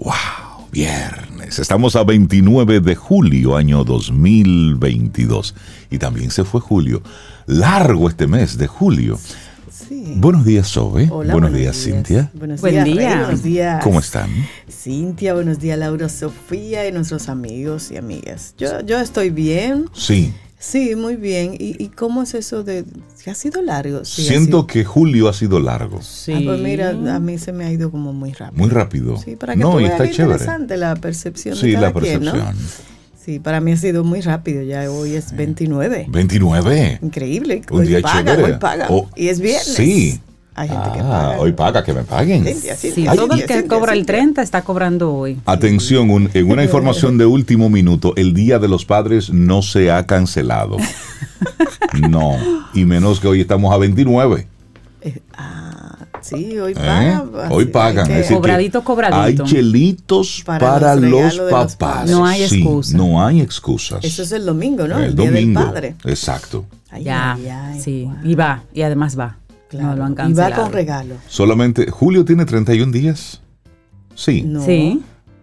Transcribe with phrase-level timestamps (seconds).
[0.00, 0.14] ¡Wow!
[0.72, 1.58] Viernes.
[1.58, 5.54] Estamos a 29 de julio, año 2022.
[5.90, 7.02] Y también se fue julio.
[7.46, 9.18] Largo este mes de julio.
[9.70, 10.14] Sí.
[10.16, 11.06] Buenos días, Sobe.
[11.10, 12.30] Hola, buenos, días, Cintia.
[12.32, 13.08] Buenos Buen días, día.
[13.10, 13.84] Rey, buenos días.
[13.84, 14.30] ¿Cómo están?
[14.70, 18.54] Cintia, buenos días, Laura, Sofía y nuestros amigos y amigas.
[18.56, 19.84] Yo, yo estoy bien.
[19.92, 20.32] Sí.
[20.62, 21.54] Sí, muy bien.
[21.58, 22.84] ¿Y, y cómo es eso de
[23.24, 24.04] que ha sido largo?
[24.04, 26.02] Sí, Siento sido- que julio ha sido largo.
[26.02, 26.32] Sí.
[26.36, 28.58] Ah, pues mira, a mí se me ha ido como muy rápido.
[28.62, 29.16] Muy rápido.
[29.16, 30.22] Sí, para que no, tú y está chévere.
[30.34, 32.32] interesante la percepción Sí, de cada la quien, ¿no?
[32.32, 32.56] percepción.
[33.24, 34.62] Sí, para mí ha sido muy rápido.
[34.62, 36.06] Ya hoy es 29.
[36.10, 36.98] 29.
[37.02, 37.62] Increíble.
[37.70, 38.52] Un hoy día pagan, chévere.
[38.52, 38.86] hoy pagan.
[38.90, 39.64] Oh, y es viernes.
[39.74, 40.20] Sí.
[40.60, 41.38] Hay gente que Ah, paga.
[41.40, 42.44] hoy paga, que me paguen.
[42.44, 44.14] Sí, Cintia, Ay, todo el que cobra el Cintia.
[44.16, 45.38] 30 está cobrando hoy.
[45.46, 49.90] Atención, un- en una información de último minuto, el Día de los Padres no se
[49.90, 50.76] ha cancelado.
[52.08, 52.36] No,
[52.74, 54.46] y menos que hoy estamos a 29.
[55.00, 56.74] Eh, ah, sí, hoy ¿eh?
[56.76, 57.30] pagan.
[57.50, 57.98] Hoy pagan.
[58.06, 59.44] hay que- es decir que Cobradito, cobradito.
[59.44, 61.76] Hay chelitos para, Para los papás.
[61.76, 62.10] padres.
[62.10, 62.96] No hay Sí, excusa.
[62.96, 64.04] no hay excusas.
[64.04, 64.98] Eso es el domingo, ¿no?
[64.98, 65.60] el, Día domingo.
[65.60, 65.94] del padre.
[66.04, 66.66] Exacto.
[66.90, 68.04] Ay, ya, ay, ay, sí.
[68.04, 68.16] wow.
[68.30, 69.36] Y va, y además va.
[69.70, 69.86] Claro.
[69.88, 70.62] No lo han y va cancelado.
[70.64, 71.14] con regalo.
[71.28, 73.40] Solamente, Julio tiene 31 días.
[74.14, 74.42] Sí.
[74.42, 74.64] No.
[74.64, 75.00] Sí,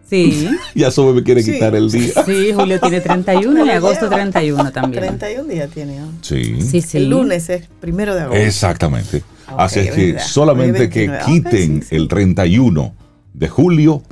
[0.08, 0.48] sí.
[0.74, 1.52] Ya solo me quiere Sí.
[1.54, 2.12] quitar el día.
[2.26, 5.02] Sí, julio tiene 31 y agosto lleva 31 también.
[5.18, 5.98] 31 días tiene.
[5.98, 6.12] ¿no?
[6.20, 6.60] Sí.
[6.62, 6.98] Sí, sí.
[6.98, 8.40] El lunes es primero de agosto.
[8.40, 9.22] Exactamente.
[9.56, 10.26] Así es que verdad.
[10.26, 11.22] solamente que 29.
[11.22, 11.96] Ok, quiten sí, sí.
[11.96, 12.94] el 31
[13.32, 14.02] de julio,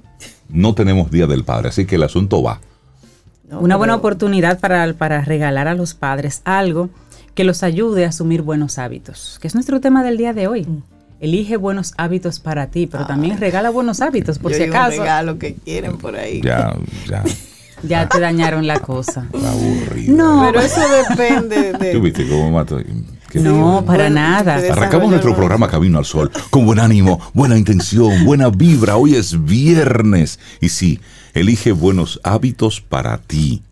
[0.49, 1.69] no tenemos Día del Padre.
[1.69, 2.61] Así que el asunto va.
[3.51, 6.89] No, Una buena oportunidad para, para regalar a los padres algo
[7.37, 10.65] que los ayude a asumir buenos hábitos, que es nuestro tema del día de hoy.
[10.65, 10.83] Mm.
[11.21, 15.03] Elige buenos hábitos para ti, pero también regala buenos hábitos, por Yo si un acaso
[15.03, 16.41] regalo que quieren por ahí.
[16.43, 16.75] Ya,
[17.07, 17.23] ya.
[17.83, 19.27] ya te dañaron la cosa.
[19.33, 20.17] Aburrido.
[20.17, 20.47] No.
[20.47, 21.93] Pero eso depende de.
[21.93, 22.81] ¿Tú viste cómo mato?
[23.35, 24.55] No, para Bueno, nada.
[24.57, 28.97] Arrancamos nuestro programa Camino al Sol con buen ánimo, buena intención, buena vibra.
[28.97, 30.39] Hoy es viernes.
[30.61, 31.01] Y sí,
[31.35, 33.63] elige buenos hábitos para ti.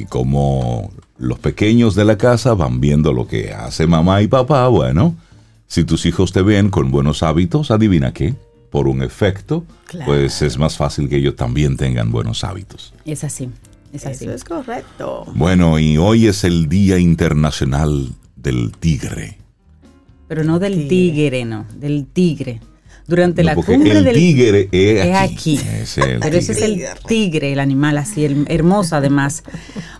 [0.00, 4.66] Y como los pequeños de la casa van viendo lo que hace mamá y papá,
[4.68, 5.14] bueno,
[5.66, 8.34] si tus hijos te ven con buenos hábitos, adivina qué,
[8.70, 10.06] por un efecto, Claro.
[10.06, 12.94] pues es más fácil que ellos también tengan buenos hábitos.
[13.04, 13.50] Es así,
[13.92, 14.24] es así.
[14.24, 15.26] Eso es correcto.
[15.34, 19.36] Bueno, y hoy es el Día Internacional del Tigre.
[20.28, 20.88] Pero no del Tigre.
[20.88, 22.60] tigre, no, del tigre.
[23.10, 25.34] Durante No, la cumbre el del tigre es es aquí.
[25.34, 25.56] aquí.
[25.58, 29.42] Ese es el Pero ese es el tigre, el animal así, el- hermoso además.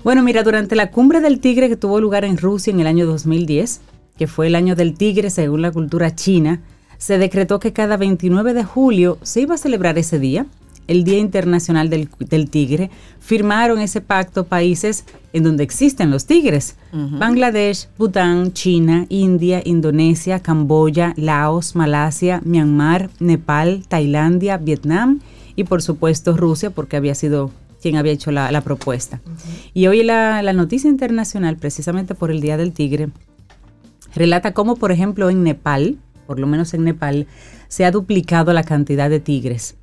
[0.04, 3.04] Bueno, mira, durante la cumbre del tigre que tuvo lugar en Rusia en el año
[3.06, 3.80] 2010,
[4.16, 6.60] que fue el año del tigre según la cultura china,
[6.98, 10.46] se decretó que cada 29 de julio se iba a celebrar ese día,
[10.86, 12.90] el Día Internacional del, del Tigre.
[13.20, 16.76] Firmaron ese pacto países en donde existen los tigres.
[16.92, 25.20] Bangladesh, Bután, China, India, Indonesia, Camboya, Laos, Malasia, Myanmar, Nepal, Tailandia, Vietnam
[25.54, 29.20] y por supuesto Rusia, porque había sido quien había hecho la, la propuesta.
[29.72, 33.10] Y hoy la, la noticia internacional, precisamente por el Día del Tigre,
[34.14, 37.26] relata cómo, por ejemplo, en Nepal, por lo menos en Nepal,
[37.68, 39.76] se ha duplicado la cantidad de tigres.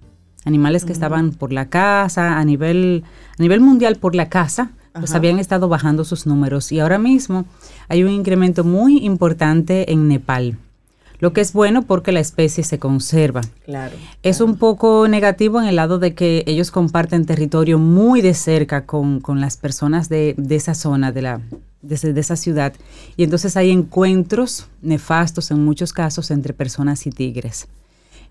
[0.48, 3.04] Animales que estaban por la casa, a nivel,
[3.38, 5.18] a nivel mundial por la casa, pues Ajá.
[5.18, 6.72] habían estado bajando sus números.
[6.72, 7.44] Y ahora mismo
[7.90, 10.58] hay un incremento muy importante en Nepal.
[11.20, 13.42] Lo que es bueno porque la especie se conserva.
[13.66, 13.94] Claro.
[14.24, 18.86] Es un poco negativo en el lado de que ellos comparten territorio muy de cerca
[18.86, 21.42] con, con las personas de, de esa zona, de, la,
[21.82, 22.74] de, de esa ciudad.
[23.18, 27.68] Y entonces hay encuentros nefastos en muchos casos entre personas y tigres.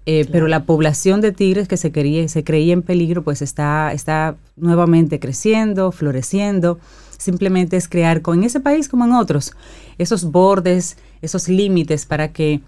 [0.08, 3.92] Eh, Pero la población de tigres que se, quería, se creía en peligro, pues está,
[3.92, 6.78] está nuevamente creciendo, floreciendo.
[7.18, 9.52] Simplemente es crear, con, en ese país como en otros,
[9.98, 12.60] esos bordes, esos límites para que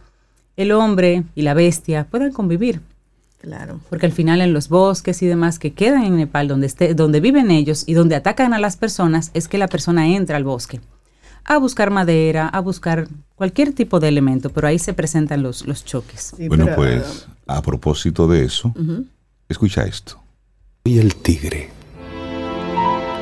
[0.57, 2.81] el hombre y la bestia puedan convivir.
[3.41, 3.79] Claro.
[3.89, 7.21] Porque al final en los bosques y demás que quedan en Nepal, donde, esté, donde
[7.21, 10.81] viven ellos y donde atacan a las personas, es que la persona entra al bosque
[11.49, 15.85] a buscar madera, a buscar cualquier tipo de elemento, pero ahí se presentan los, los
[15.85, 16.35] choques.
[16.37, 18.75] Sí, Bueno, pero, pues a propósito de eso,
[19.49, 20.21] escucha esto.
[20.85, 21.71] Y el tigre.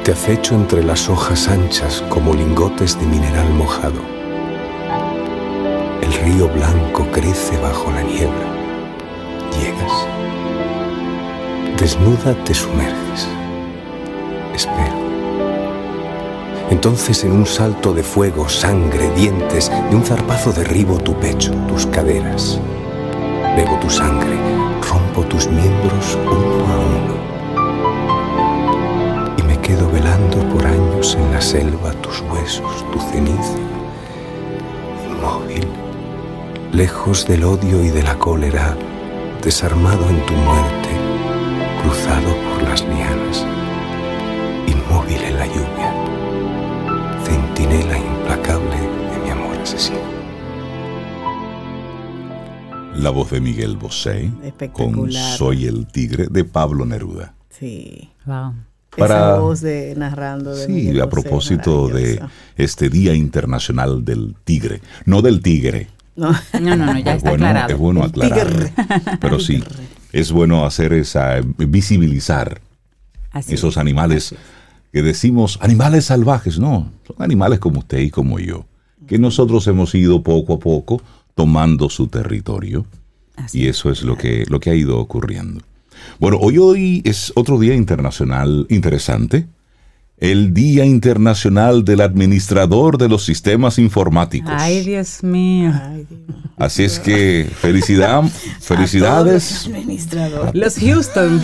[0.03, 4.01] Te acecho entre las hojas anchas como lingotes de mineral mojado.
[6.03, 8.57] El río blanco crece bajo la niebla.
[9.53, 9.93] Llegas.
[11.81, 13.29] Desnuda te sumerges.
[14.55, 15.06] Espero.
[16.71, 21.87] Entonces en un salto de fuego, sangre, dientes, de un zarpazo derribo tu pecho, tus
[21.87, 22.61] caderas.
[23.57, 24.37] Bebo tu sangre,
[24.91, 27.15] rompo tus miembros uno a uno.
[29.39, 33.59] Y me quedo velando por años en la selva tus huesos, tu ceniza,
[35.09, 35.67] inmóvil,
[36.73, 38.77] lejos del odio y de la cólera,
[39.43, 40.87] desarmado en tu muerte,
[42.85, 43.45] lianas,
[44.67, 45.86] inmóvil en la lluvia,
[47.69, 49.99] centinela implacable de mi amor asesino.
[52.97, 54.31] La voz de Miguel Bosé
[54.73, 55.13] con.
[55.13, 57.35] Soy el Tigre de Pablo Neruda.
[57.51, 58.11] Sí.
[58.25, 58.55] Wow.
[58.97, 62.23] Para- Esa voz de narrando de Sí, Miguel a Bosé, propósito de
[62.57, 65.89] este Día Internacional del Tigre, no del tigre.
[66.17, 66.31] No,
[66.63, 67.75] No, no, no, ya es está bueno, aclarado.
[67.75, 68.73] es bueno aclarar.
[69.21, 69.63] Pero sí,
[70.13, 72.63] es bueno hacer esa, visibilizar
[73.33, 74.35] Así esos es.
[74.93, 78.67] Que decimos animales salvajes, no, son animales como usted y como yo,
[79.07, 81.03] que nosotros hemos ido poco a poco
[81.35, 82.87] tomando su territorio.
[83.37, 85.61] Así y eso es lo que, lo que ha ido ocurriendo.
[86.19, 89.47] Bueno, hoy, hoy es otro día internacional interesante,
[90.19, 94.51] el Día Internacional del Administrador de los Sistemas Informáticos.
[94.57, 95.73] Ay, Dios mío.
[95.75, 96.21] Ay, Dios.
[96.57, 98.23] Así es que felicidad,
[98.61, 99.45] felicidades.
[99.45, 100.55] A todos los administradores.
[100.55, 101.43] Los Houston.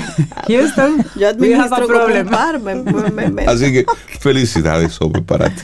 [0.49, 1.05] Houston.
[1.21, 2.25] Yo administro problem.
[2.29, 3.85] con par, me- me- me- me- Así que
[4.21, 5.63] felicidades, hombre, para ti.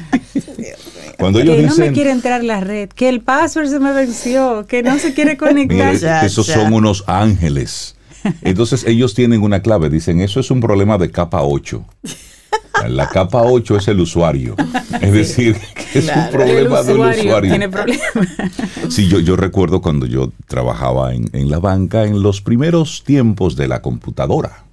[1.19, 4.67] Cuando ellos Que no me quiere entrar la red, que el password se me venció,
[4.69, 5.93] que no se quiere conectar.
[5.95, 6.55] mire, Ya, esos ya.
[6.55, 7.97] son unos ángeles.
[8.43, 11.85] Entonces ellos tienen una clave, dicen, eso es un problema de capa 8.
[12.87, 14.55] La capa 8 es el usuario.
[15.01, 15.57] Es decir,
[15.93, 16.33] que es un Claro.
[16.33, 17.51] problema del usuario usuario.
[17.51, 18.03] tiene problemas.
[18.91, 23.57] Sí, yo, yo recuerdo cuando yo trabajaba en, en la banca en los primeros tiempos
[23.57, 24.65] de la computadora.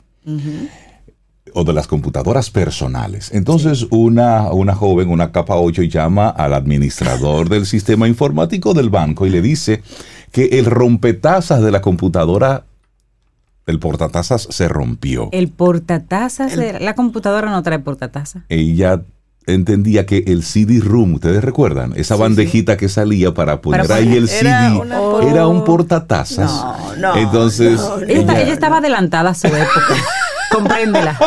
[1.54, 3.32] O de las computadoras personales.
[3.34, 9.26] Entonces, una, una joven, una capa 8, llama al administrador del sistema informático del banco
[9.26, 9.82] y le dice
[10.32, 12.66] que el rompetazas de la computadora,
[13.66, 15.30] el portatazas, se rompió.
[15.32, 18.44] El portatazas, de- la computadora no trae portatazas.
[18.50, 19.02] Ella
[19.48, 21.94] entendía que el CD-ROOM, ¿ustedes recuerdan?
[21.96, 24.80] Esa bandejita que salía para poner Para ahí poner- el Era CD.
[24.98, 26.52] por- Era un portatazas.
[26.52, 28.04] No, no, Entonces, no, no.
[28.04, 29.60] Ella, esta- ella estaba adelantada a su época.
[30.56, 31.18] Compréndela.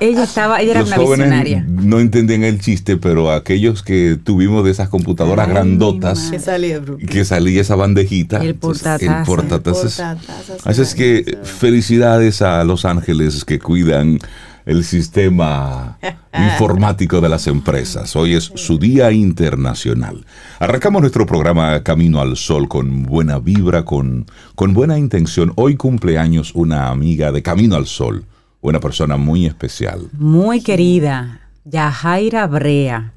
[0.00, 1.64] Ella estaba, ella era los una jóvenes visionaria.
[1.68, 6.78] no entendían el chiste, pero aquellos que tuvimos de esas computadoras Ay, grandotas, Que salía
[6.80, 7.06] bruto.
[7.06, 8.38] que salía esa bandejita.
[8.42, 9.18] El entonces, portatazas.
[9.20, 9.24] el.
[9.26, 14.18] Portatazas, Así es que felicidades a los ángeles que cuidan
[14.66, 15.98] el sistema
[16.34, 18.14] informático de las empresas.
[18.16, 20.24] Hoy es su Día Internacional.
[20.58, 25.52] Arrancamos nuestro programa Camino al Sol con buena vibra, con, con buena intención.
[25.56, 28.24] Hoy cumpleaños una amiga de Camino al Sol,
[28.60, 30.08] una persona muy especial.
[30.12, 33.13] Muy querida, Yajaira Brea,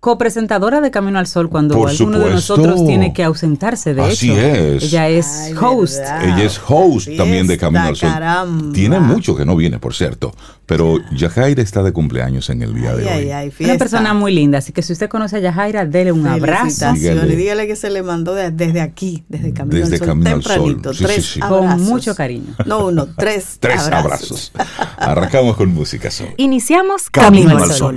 [0.00, 3.94] copresentadora de Camino al Sol cuando Por alguno de nosotros tiene que ausentarse.
[3.94, 4.82] De Así hecho, es.
[4.84, 5.98] ella es Ay, host.
[5.98, 6.24] verdad.
[6.24, 8.10] Ella es host también de Camino al Sol.
[8.12, 8.72] caramba.
[8.72, 10.32] Tiene mucho que no viene, por cierto.
[10.66, 13.30] Pero Yajaira está de cumpleaños en el día de Ay, hoy.
[13.30, 16.26] ay, ay, Una persona muy linda, así que si usted conoce a Yajaira, dele un
[16.26, 16.92] abrazo.
[16.92, 17.34] Dígale.
[17.36, 17.66] Dígale.
[17.66, 20.08] que se le mandó de- desde aquí, desde Camino Desde al Sol.
[20.08, 20.80] Camino al Sol.
[20.94, 21.40] Sí, tres sí, sí.
[21.40, 21.80] Con abrazos.
[21.80, 22.54] mucho cariño.
[22.66, 24.52] No uno, tres, Tres abrazos.
[24.96, 26.10] Arrancamos con música.
[26.10, 26.28] Sol.
[26.36, 27.96] Iniciamos Camino Camino, al al Sol.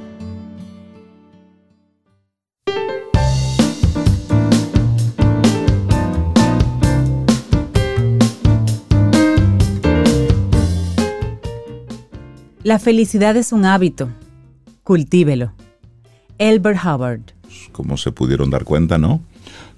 [12.63, 14.09] La felicidad es un hábito.
[14.83, 15.51] Cultívelo.
[16.37, 17.21] Elbert Hubbard.
[17.71, 19.21] Como se pudieron dar cuenta, ¿no?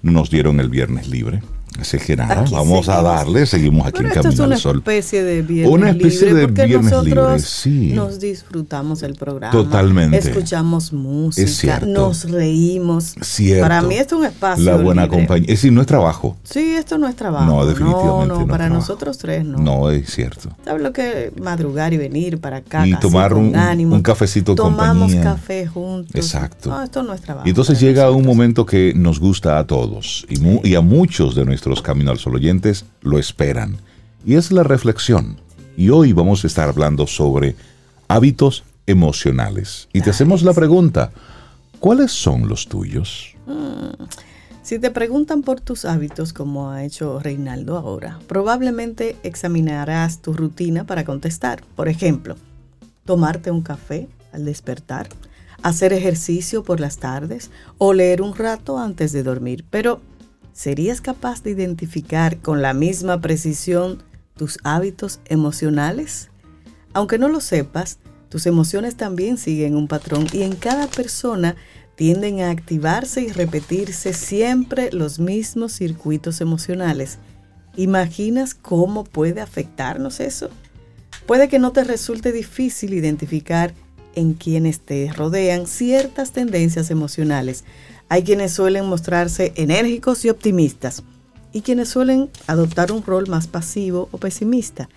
[0.02, 1.42] Nos dieron el viernes libre.
[1.80, 4.76] Así que nada, Aquí vamos a darle, seguimos aquí Pero en Camino una al Sol.
[4.78, 7.92] especie de viernes Una especie libre de porque viernes nosotros libre, sí.
[7.94, 9.50] nos disfrutamos el programa.
[9.52, 10.18] Totalmente.
[10.18, 11.86] Escuchamos música, Es cierto.
[11.86, 13.14] nos reímos.
[13.22, 13.62] Cierto.
[13.62, 15.18] Para mí esto es un espacio La buena libre.
[15.18, 15.44] compañía.
[15.48, 16.36] Es decir, no es trabajo.
[16.44, 17.44] Sí, esto no es trabajo.
[17.46, 18.74] No, definitivamente No, no para trabajo.
[18.80, 19.58] nosotros tres no.
[19.58, 20.50] No, es cierto.
[20.64, 22.86] ¿Sabes lo que madrugar y venir para acá?
[22.86, 23.96] Y tomar un- ánimo?
[23.96, 25.22] un cafecito Tomamos compañía.
[25.22, 26.14] café juntos.
[26.14, 26.70] Exacto.
[26.70, 27.46] No, esto no es trabajo.
[27.46, 31.44] Y entonces llega un momento que nos gusta a todos y, y a muchos de
[31.44, 33.78] nuestros Camino al Sol oyentes lo esperan.
[34.24, 35.36] Y es la reflexión.
[35.76, 37.56] Y hoy vamos a estar hablando sobre
[38.08, 39.88] hábitos emocionales.
[39.92, 41.10] Y te hacemos la pregunta,
[41.80, 43.34] ¿cuáles son los tuyos?
[44.62, 50.84] Si te preguntan por tus hábitos, como ha hecho Reinaldo ahora, probablemente examinarás tu rutina
[50.84, 51.62] para contestar.
[51.76, 52.36] Por ejemplo,
[53.04, 55.08] tomarte un café al despertar,
[55.62, 59.64] hacer ejercicio por las tardes o leer un rato antes de dormir.
[59.70, 60.00] Pero,
[60.54, 64.02] ¿serías capaz de identificar con la misma precisión
[64.34, 66.30] tus hábitos emocionales?
[66.94, 67.98] Aunque no lo sepas,
[68.30, 71.56] tus emociones también siguen un patrón y en cada persona
[71.96, 77.18] tienden a activarse y repetirse siempre los mismos circuitos emocionales.
[77.76, 80.50] ¿Imaginas cómo puede afectarnos eso?
[81.26, 83.74] Puede que no te resulte difícil identificar
[84.14, 87.64] en quienes te rodean ciertas tendencias emocionales.
[88.08, 91.02] Hay quienes suelen mostrarse enérgicos y optimistas
[91.52, 94.88] y quienes suelen adoptar un rol más pasivo o pesimista.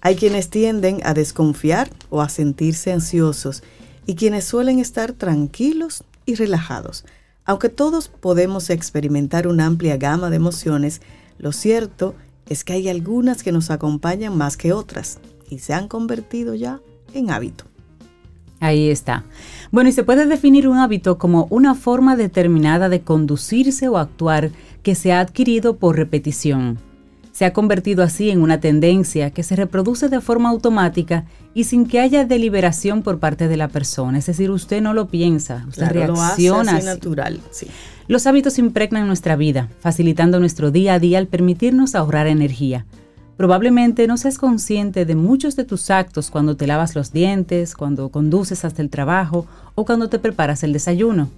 [0.00, 3.62] Hay quienes tienden a desconfiar o a sentirse ansiosos
[4.06, 7.04] y quienes suelen estar tranquilos y relajados.
[7.44, 11.00] Aunque todos podemos experimentar una amplia gama de emociones,
[11.38, 12.14] lo cierto
[12.46, 16.80] es que hay algunas que nos acompañan más que otras y se han convertido ya
[17.14, 17.71] en hábito.
[18.62, 19.24] Ahí está.
[19.72, 24.52] Bueno, y se puede definir un hábito como una forma determinada de conducirse o actuar
[24.84, 26.78] que se ha adquirido por repetición.
[27.32, 31.86] Se ha convertido así en una tendencia que se reproduce de forma automática y sin
[31.86, 34.18] que haya deliberación por parte de la persona.
[34.18, 36.78] Es decir, usted no lo piensa, usted reacciona.
[36.78, 37.66] Lo natural, sí.
[38.06, 42.86] Los hábitos impregnan nuestra vida, facilitando nuestro día a día al permitirnos ahorrar energía.
[43.42, 48.08] Probablemente no seas consciente de muchos de tus actos cuando te lavas los dientes, cuando
[48.08, 51.28] conduces hasta el trabajo o cuando te preparas el desayuno.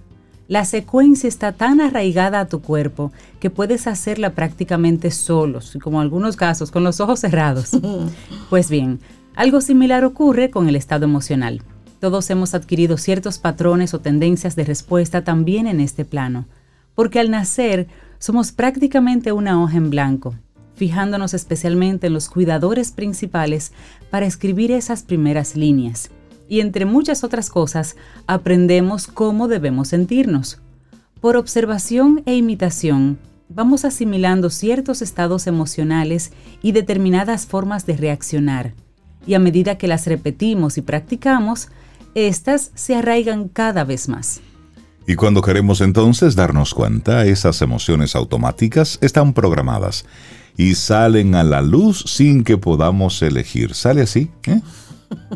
[0.47, 6.03] La secuencia está tan arraigada a tu cuerpo que puedes hacerla prácticamente solos, como en
[6.03, 7.71] algunos casos, con los ojos cerrados.
[8.51, 8.99] Pues bien,
[9.35, 11.63] algo similar ocurre con el estado emocional.
[11.99, 16.45] Todos hemos adquirido ciertos patrones o tendencias de respuesta también en este plano,
[16.93, 17.87] porque al nacer
[18.19, 20.35] somos prácticamente una hoja en blanco,
[20.75, 23.71] fijándonos especialmente en los cuidadores principales
[24.09, 26.11] para escribir esas primeras líneas.
[26.47, 27.95] Y entre muchas otras cosas,
[28.27, 30.59] aprendemos cómo debemos sentirnos.
[31.21, 33.17] Por observación e imitación,
[33.49, 38.73] vamos asimilando ciertos estados emocionales y determinadas formas de reaccionar.
[39.25, 41.69] Y a medida que las repetimos y practicamos,
[42.13, 44.41] éstas se arraigan cada vez más.
[45.07, 50.05] Y cuando queremos entonces darnos cuenta, esas emociones automáticas están programadas
[50.57, 53.73] y salen a la luz sin que podamos elegir.
[53.73, 54.61] Sale así, ¿eh?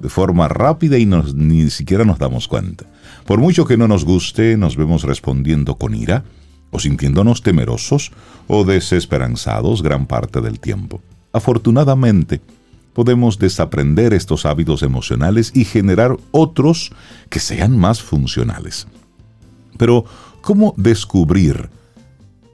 [0.01, 2.85] de forma rápida y ni siquiera nos damos cuenta.
[3.25, 6.23] Por mucho que no nos guste, nos vemos respondiendo con ira
[6.71, 8.11] o sintiéndonos temerosos
[8.47, 11.01] o desesperanzados gran parte del tiempo.
[11.31, 12.41] Afortunadamente,
[12.93, 16.91] podemos desaprender estos hábitos emocionales y generar otros
[17.29, 18.88] que sean más funcionales.
[19.77, 20.05] Pero,
[20.41, 21.69] ¿cómo descubrir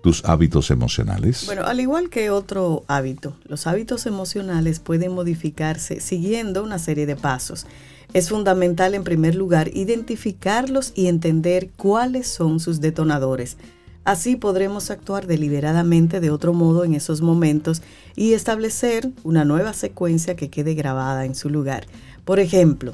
[0.05, 1.47] tus hábitos emocionales?
[1.47, 7.15] Bueno, al igual que otro hábito, los hábitos emocionales pueden modificarse siguiendo una serie de
[7.15, 7.65] pasos.
[8.13, 13.57] Es fundamental, en primer lugar, identificarlos y entender cuáles son sus detonadores.
[14.03, 17.81] Así podremos actuar deliberadamente de otro modo en esos momentos
[18.15, 21.88] y establecer una nueva secuencia que quede grabada en su lugar.
[22.25, 22.93] Por ejemplo,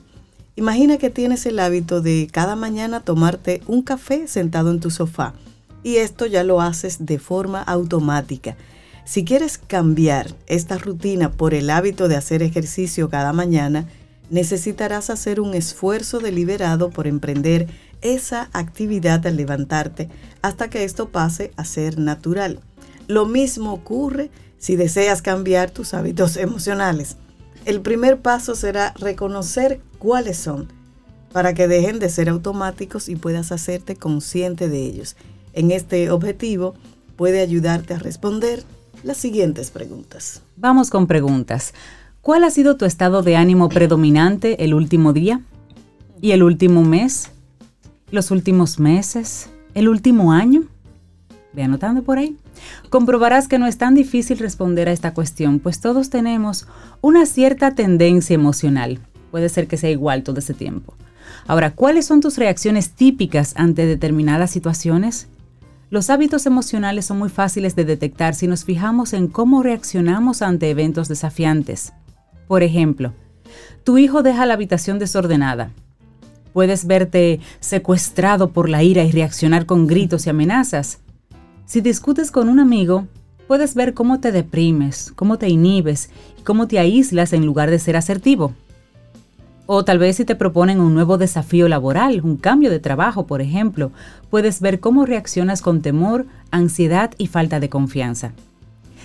[0.56, 5.34] imagina que tienes el hábito de cada mañana tomarte un café sentado en tu sofá
[5.84, 8.56] y esto ya lo haces de forma automática.
[9.04, 13.88] Si quieres cambiar esta rutina por el hábito de hacer ejercicio cada mañana,
[14.30, 17.68] necesitarás hacer un esfuerzo deliberado por emprender
[18.02, 20.10] esa actividad al levantarte
[20.42, 22.60] hasta que esto pase a ser natural.
[23.08, 27.18] Lo mismo ocurre si deseas cambiar tus hábitos emocionales.
[27.66, 30.72] El primer paso será reconocer cuáles son
[31.32, 35.16] para que dejen de ser automáticos y puedas hacerte consciente de ellos
[35.54, 36.76] en este objetivo
[37.16, 38.64] puede ayudarte a responder
[39.04, 40.42] las siguientes preguntas.
[40.58, 41.74] Vamos con preguntas.
[42.22, 45.42] ¿Cuál ha sido tu estado de ánimo predominante el último día?
[46.22, 47.32] ¿Y el último mes?
[48.12, 49.50] ¿Los últimos meses?
[49.74, 50.64] ¿El último año?
[51.54, 52.38] Ve anotando por ahí.
[52.90, 56.68] Comprobarás que no es tan difícil responder a esta cuestión, pues todos tenemos
[57.02, 59.00] una cierta tendencia emocional.
[59.32, 60.94] Puede ser que sea igual todo ese tiempo.
[61.48, 65.28] Ahora, ¿cuáles son tus reacciones típicas ante determinadas situaciones?
[65.92, 70.70] Los hábitos emocionales son muy fáciles de detectar si nos fijamos en cómo reaccionamos ante
[70.70, 71.92] eventos desafiantes.
[72.48, 73.12] Por ejemplo,
[73.84, 75.74] tu hijo deja la habitación desordenada.
[76.54, 81.00] Puedes verte secuestrado por la ira y reaccionar con gritos y amenazas.
[81.66, 83.06] Si discutes con un amigo,
[83.50, 87.80] puedes ver cómo te deprimes, cómo te inhibes y cómo te aíslas en lugar de
[87.80, 88.54] ser asertivo.
[89.74, 93.40] O tal vez si te proponen un nuevo desafío laboral, un cambio de trabajo, por
[93.40, 93.94] ejemplo,
[94.30, 98.34] puedes ver cómo reaccionas con temor, ansiedad y falta de confianza.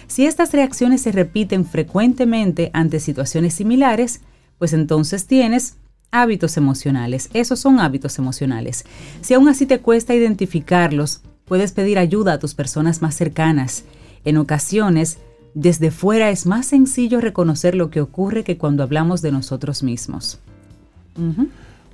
[0.09, 4.23] Si estas reacciones se repiten frecuentemente ante situaciones similares,
[4.59, 5.77] pues entonces tienes
[6.11, 7.31] hábitos emocionales.
[7.33, 8.87] Esos son hábitos emocionales.
[9.21, 13.85] Si aún así te cuesta identificarlos, puedes pedir ayuda a tus personas más cercanas.
[14.25, 15.19] En ocasiones,
[15.55, 20.41] desde fuera es más sencillo reconocer lo que ocurre que cuando hablamos de nosotros mismos.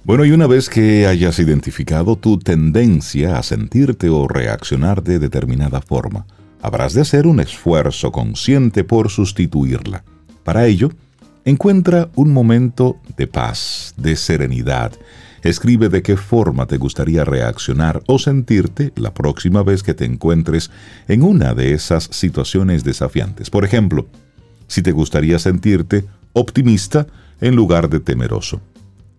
[0.04, 5.80] Bueno, y una vez que hayas identificado tu tendencia a sentirte o reaccionar de determinada
[5.80, 6.26] forma,
[6.60, 10.02] habrás de hacer un esfuerzo consciente por sustituirla.
[10.42, 10.90] Para ello,
[11.44, 14.92] encuentra un momento de paz, de serenidad.
[15.42, 20.70] Escribe de qué forma te gustaría reaccionar o sentirte la próxima vez que te encuentres
[21.08, 23.50] en una de esas situaciones desafiantes.
[23.50, 24.06] Por ejemplo,
[24.68, 27.06] si te gustaría sentirte optimista
[27.40, 28.60] en lugar de temeroso.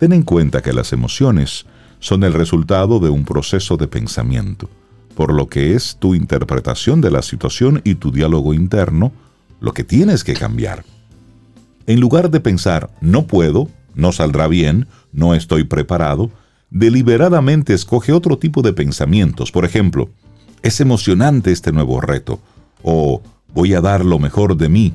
[0.03, 1.65] Ten en cuenta que las emociones
[2.00, 4.69] son el resultado de un proceso de pensamiento,
[5.15, 9.13] por lo que es tu interpretación de la situación y tu diálogo interno
[9.62, 10.83] lo que tienes que cambiar.
[11.88, 16.29] En lugar de pensar, no puedo, no saldrá bien, no estoy preparado,
[16.69, 19.53] deliberadamente escoge otro tipo de pensamientos.
[19.53, 20.10] Por ejemplo,
[20.63, 22.41] es emocionante este nuevo reto,
[22.81, 23.22] o
[23.53, 24.93] voy a dar lo mejor de mí,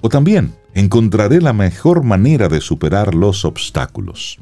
[0.00, 4.38] o también encontraré la mejor manera de superar los obstáculos.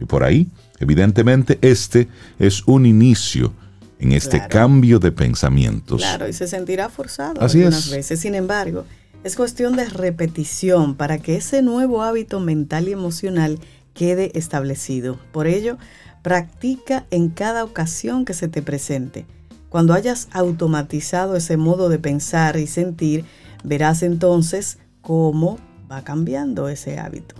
[0.00, 0.48] Y por ahí,
[0.78, 2.06] evidentemente, este
[2.38, 3.52] es un inicio
[3.98, 6.00] en este cambio de pensamientos.
[6.00, 7.90] Claro, y se sentirá forzado Así algunas es.
[7.90, 8.20] veces.
[8.20, 8.84] Sin embargo,
[9.24, 13.58] es cuestión de repetición para que ese nuevo hábito mental y emocional
[13.92, 15.18] quede establecido.
[15.32, 15.78] Por ello,
[16.22, 19.26] practica en cada ocasión que se te presente.
[19.68, 23.24] Cuando hayas automatizado ese modo de pensar y sentir,
[23.64, 25.58] verás entonces cómo
[25.92, 27.34] va cambiando ese hábito.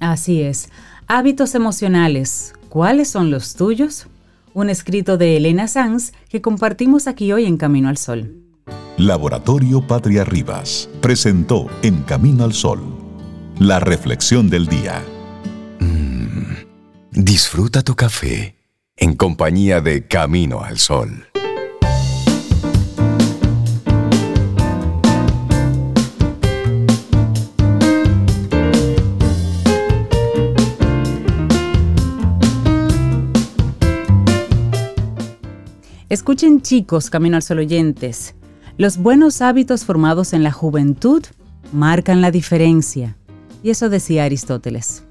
[0.00, 0.68] Así es.
[1.06, 2.52] Hábitos emocionales.
[2.68, 4.06] ¿Cuáles son los tuyos?
[4.52, 8.42] Un escrito de Elena Sanz que compartimos aquí hoy en Camino al Sol.
[8.98, 12.80] Laboratorio Patria Rivas presentó En Camino al Sol
[13.58, 15.02] la reflexión del día.
[17.12, 18.56] Disfruta tu café
[18.96, 21.26] en compañía de Camino al Sol.
[36.08, 38.36] Escuchen chicos, Camino al Sol oyentes.
[38.78, 41.24] Los buenos hábitos formados en la juventud
[41.72, 43.16] marcan la diferencia.
[43.64, 45.02] Y eso decía Aristóteles.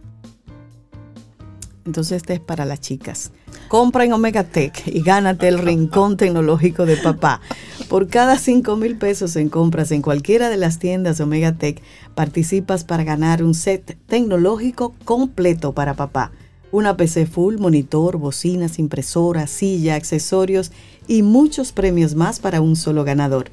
[1.85, 3.33] Entonces este es para las chicas.
[3.67, 7.41] Compra en Omega Tech y gánate el rincón tecnológico de papá.
[7.89, 11.81] Por cada 5 mil pesos en compras en cualquiera de las tiendas Omega Tech,
[12.15, 16.31] participas para ganar un set tecnológico completo para papá.
[16.75, 20.73] Una PC full, monitor, bocinas, impresora, silla, accesorios
[21.07, 23.49] y muchos premios más para un solo ganador.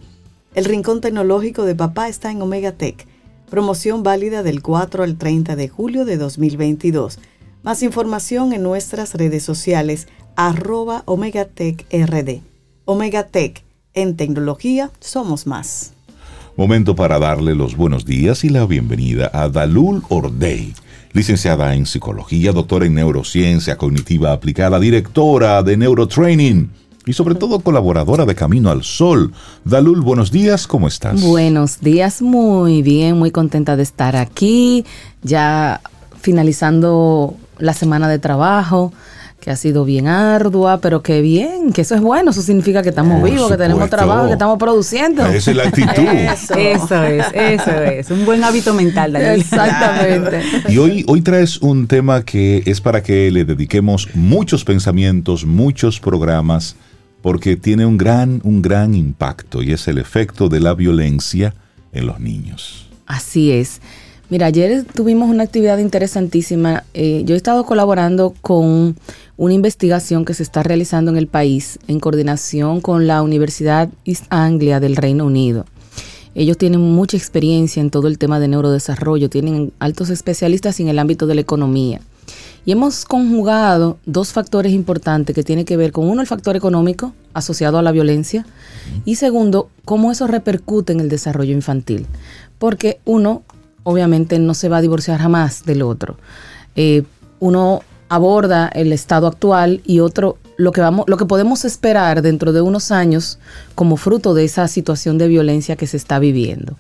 [0.57, 3.07] El rincón tecnológico de papá está en Omega Tech.
[3.49, 7.21] Promoción válida del 4 al 30 de julio de 2022.
[7.63, 12.41] Más información en nuestras redes sociales arroba Omegatech RD.
[12.87, 13.63] Omegatech,
[13.95, 15.93] en tecnología somos más.
[16.57, 20.75] Momento para darle los buenos días y la bienvenida a Dalul Ordey,
[21.13, 26.71] licenciada en psicología, doctora en neurociencia cognitiva aplicada, directora de neurotraining
[27.05, 29.33] y sobre todo colaboradora de Camino al Sol.
[29.65, 31.21] Dalul, buenos días, ¿cómo estás?
[31.23, 34.85] Buenos días, muy bien, muy contenta de estar aquí,
[35.23, 35.81] ya
[36.21, 38.93] finalizando la semana de trabajo
[39.43, 42.91] que ha sido bien ardua, pero que bien, que eso es bueno, eso significa que
[42.91, 45.27] estamos Por vivos, que tenemos trabajo, que estamos produciendo.
[45.27, 46.05] Esa es la actitud.
[46.33, 46.55] Eso.
[46.55, 48.11] Eso es, eso es.
[48.13, 49.41] Un buen hábito mental, Daniel.
[49.41, 50.43] Exactamente.
[50.69, 55.99] Y hoy, hoy traes un tema que es para que le dediquemos muchos pensamientos, muchos
[55.99, 56.77] programas,
[57.21, 61.53] porque tiene un gran, un gran impacto y es el efecto de la violencia
[61.93, 62.89] en los niños.
[63.07, 63.81] Así es.
[64.33, 66.85] Mira, ayer tuvimos una actividad interesantísima.
[66.95, 68.97] Eh, yo he estado colaborando con
[69.37, 74.25] una investigación que se está realizando en el país en coordinación con la Universidad East
[74.31, 75.67] Anglia del Reino Unido.
[76.35, 80.99] Ellos tienen mucha experiencia en todo el tema de neurodesarrollo, tienen altos especialistas en el
[80.99, 82.01] ámbito de la economía.
[82.65, 87.13] Y hemos conjugado dos factores importantes que tienen que ver con uno, el factor económico
[87.35, 88.47] asociado a la violencia,
[89.05, 92.07] y segundo, cómo eso repercute en el desarrollo infantil.
[92.59, 93.43] Porque uno,
[93.83, 96.17] obviamente, no se va a divorciar jamás del otro.
[96.77, 97.03] Eh,
[97.41, 102.53] uno aborda el estado actual y otro lo que vamos lo que podemos esperar dentro
[102.53, 103.39] de unos años
[103.75, 106.77] como fruto de esa situación de violencia que se está viviendo.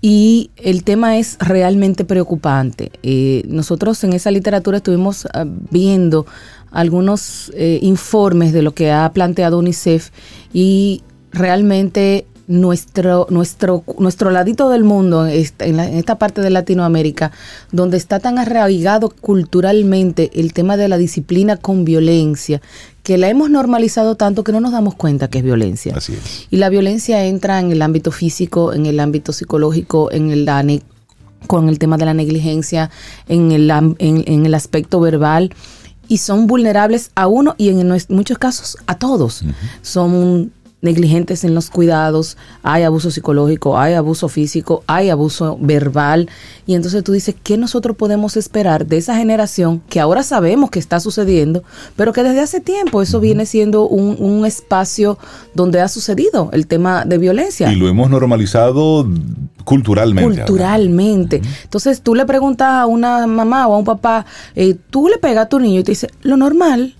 [0.00, 2.92] Y el tema es realmente preocupante.
[3.02, 6.26] Eh, nosotros en esa literatura estuvimos ah, viendo
[6.70, 10.10] algunos eh, informes de lo que ha planteado UNICEF
[10.52, 17.32] y realmente nuestro, nuestro, nuestro ladito del mundo, en, la- en esta parte de Latinoamérica,
[17.72, 22.60] donde está tan arraigado culturalmente el tema de la disciplina con violencia,
[23.02, 25.94] que la hemos normalizado tanto que no nos damos cuenta que es violencia.
[25.96, 26.46] Así es.
[26.50, 30.48] Y la violencia entra en el ámbito físico, en el ámbito psicológico, en el
[31.46, 32.90] con el tema de la negligencia,
[33.28, 35.52] en el, en, en el aspecto verbal,
[36.08, 39.42] y son vulnerables a uno y en muchos casos a todos.
[39.82, 40.50] Son
[40.84, 46.28] negligentes en los cuidados, hay abuso psicológico, hay abuso físico, hay abuso verbal.
[46.66, 50.78] Y entonces tú dices, ¿qué nosotros podemos esperar de esa generación que ahora sabemos que
[50.78, 51.64] está sucediendo,
[51.96, 55.18] pero que desde hace tiempo eso viene siendo un, un espacio
[55.54, 57.72] donde ha sucedido el tema de violencia?
[57.72, 59.08] Y lo hemos normalizado
[59.64, 60.42] culturalmente.
[60.42, 61.42] Culturalmente.
[61.62, 65.46] Entonces tú le preguntas a una mamá o a un papá, eh, tú le pegas
[65.46, 66.94] a tu niño y te dice, lo normal.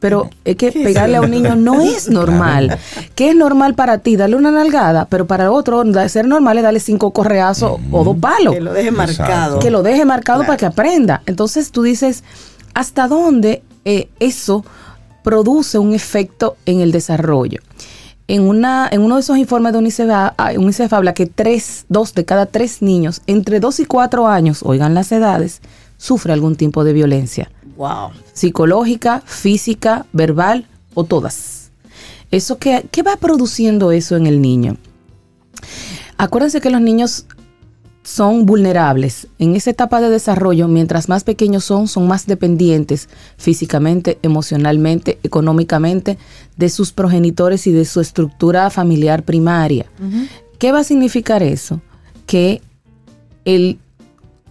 [0.00, 2.78] Pero es que pegarle a un niño no es normal.
[3.14, 4.16] ¿Qué es normal para ti?
[4.16, 8.54] Darle una nalgada, pero para otro, ser normal es darle cinco correazos o dos palos.
[8.54, 9.58] Que lo deje marcado.
[9.58, 11.22] Que lo deje marcado para que aprenda.
[11.26, 12.22] Entonces tú dices,
[12.74, 14.64] ¿hasta dónde eh, eso
[15.24, 17.60] produce un efecto en el desarrollo?
[18.28, 22.14] En, una, en uno de esos informes de UNICEF, ah, UNICEF habla que tres, dos
[22.14, 25.62] de cada tres niños entre dos y cuatro años, oigan las edades,
[25.96, 27.50] sufre algún tipo de violencia.
[27.78, 28.10] Wow.
[28.32, 31.70] Psicológica, física, verbal o todas.
[32.32, 34.76] Eso que, ¿Qué va produciendo eso en el niño?
[36.16, 37.24] Acuérdense que los niños
[38.02, 39.28] son vulnerables.
[39.38, 46.18] En esa etapa de desarrollo, mientras más pequeños son, son más dependientes físicamente, emocionalmente, económicamente
[46.56, 49.86] de sus progenitores y de su estructura familiar primaria.
[50.58, 51.80] ¿Qué va a significar eso?
[52.26, 52.60] Que
[53.44, 53.78] el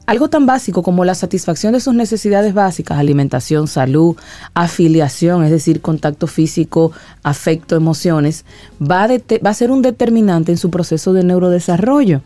[0.08, 4.16] algo tan básico como la satisfacción de sus necesidades básicas, alimentación, salud,
[4.54, 6.94] afiliación, es decir, contacto físico,
[7.24, 8.46] afecto, emociones,
[8.82, 12.22] va a, va a ser un determinante en su proceso de neurodesarrollo.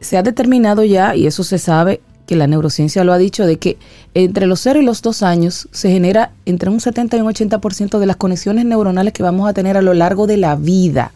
[0.00, 3.56] Se ha determinado ya, y eso se sabe, que la neurociencia lo ha dicho, de
[3.56, 3.78] que
[4.12, 7.98] entre los 0 y los 2 años se genera entre un 70 y un 80%
[7.98, 11.10] de las conexiones neuronales que vamos a tener a lo largo de la vida.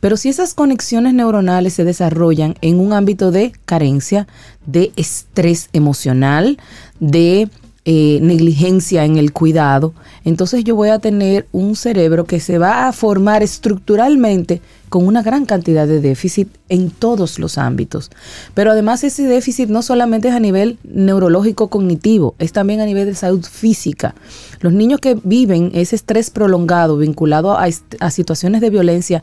[0.00, 4.26] Pero si esas conexiones neuronales se desarrollan en un ámbito de carencia,
[4.66, 6.58] de estrés emocional,
[7.00, 7.48] de
[7.84, 12.86] eh, negligencia en el cuidado, entonces yo voy a tener un cerebro que se va
[12.86, 18.10] a formar estructuralmente con una gran cantidad de déficit en todos los ámbitos.
[18.54, 23.06] Pero además ese déficit no solamente es a nivel neurológico cognitivo, es también a nivel
[23.06, 24.14] de salud física.
[24.60, 27.68] Los niños que viven ese estrés prolongado vinculado a,
[28.00, 29.22] a situaciones de violencia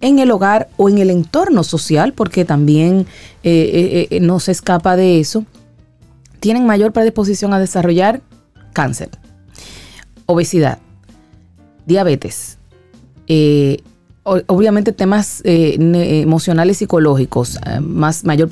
[0.00, 3.06] en el hogar o en el entorno social, porque también
[3.42, 5.44] eh, eh, eh, no se escapa de eso,
[6.40, 8.22] tienen mayor predisposición a desarrollar
[8.72, 9.10] cáncer,
[10.26, 10.78] obesidad,
[11.86, 12.56] diabetes,
[14.24, 18.48] obviamente temas emocionales y psicológicos, más mayor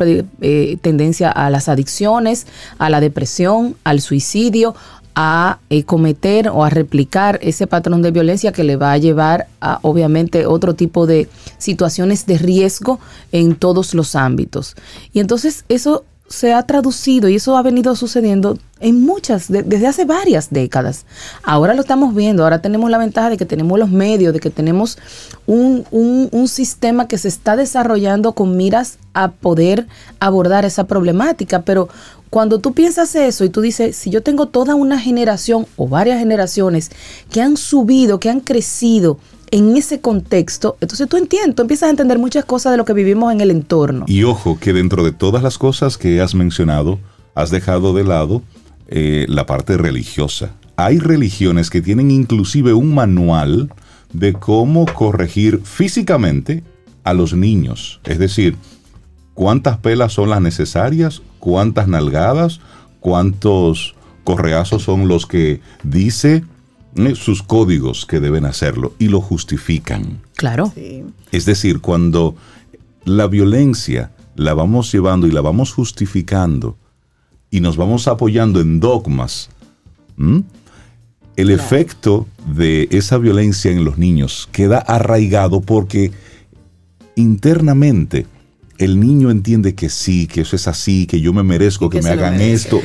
[0.83, 2.47] tendencia a las adicciones,
[2.79, 4.75] a la depresión, al suicidio,
[5.21, 9.49] a eh, cometer o a replicar ese patrón de violencia que le va a llevar
[9.61, 11.29] a obviamente otro tipo de
[11.59, 13.01] situaciones de riesgo
[13.33, 14.77] en todos los ámbitos.
[15.13, 20.05] Y entonces eso se ha traducido y eso ha venido sucediendo en muchas, desde hace
[20.05, 21.05] varias décadas.
[21.43, 24.51] Ahora lo estamos viendo, ahora tenemos la ventaja de que tenemos los medios, de que
[24.51, 24.99] tenemos
[25.47, 29.89] un, un, un sistema que se está desarrollando con miras a poder
[30.21, 31.89] abordar esa problemática, pero
[32.31, 36.19] cuando tú piensas eso y tú dices, si yo tengo toda una generación o varias
[36.19, 36.91] generaciones
[37.31, 39.19] que han subido, que han crecido
[39.51, 42.93] en ese contexto, entonces tú entiendes, tú empiezas a entender muchas cosas de lo que
[42.93, 44.05] vivimos en el entorno.
[44.07, 46.99] Y ojo, que dentro de todas las cosas que has mencionado,
[47.35, 48.43] has dejado de lado
[48.89, 50.53] eh, la parte religiosa.
[50.77, 53.71] Hay religiones que tienen inclusive un manual
[54.13, 56.63] de cómo corregir físicamente
[57.05, 58.01] a los niños.
[58.05, 58.57] Es decir,
[59.35, 62.61] cuántas pelas son las necesarias, cuántas nalgadas,
[63.01, 66.45] cuántos correazos son los que dice
[66.97, 70.21] eh, sus códigos que deben hacerlo y lo justifican.
[70.37, 70.73] Claro.
[71.33, 72.35] Es decir, cuando
[73.05, 76.77] la violencia la vamos llevando y la vamos justificando
[77.51, 79.51] y nos vamos apoyando en dogmas,
[81.37, 86.13] el efecto de esa violencia en los niños queda arraigado porque
[87.15, 88.27] internamente
[88.79, 92.11] el niño entiende que sí, que eso es así, que yo me merezco que, me
[92.11, 92.81] hagan esto.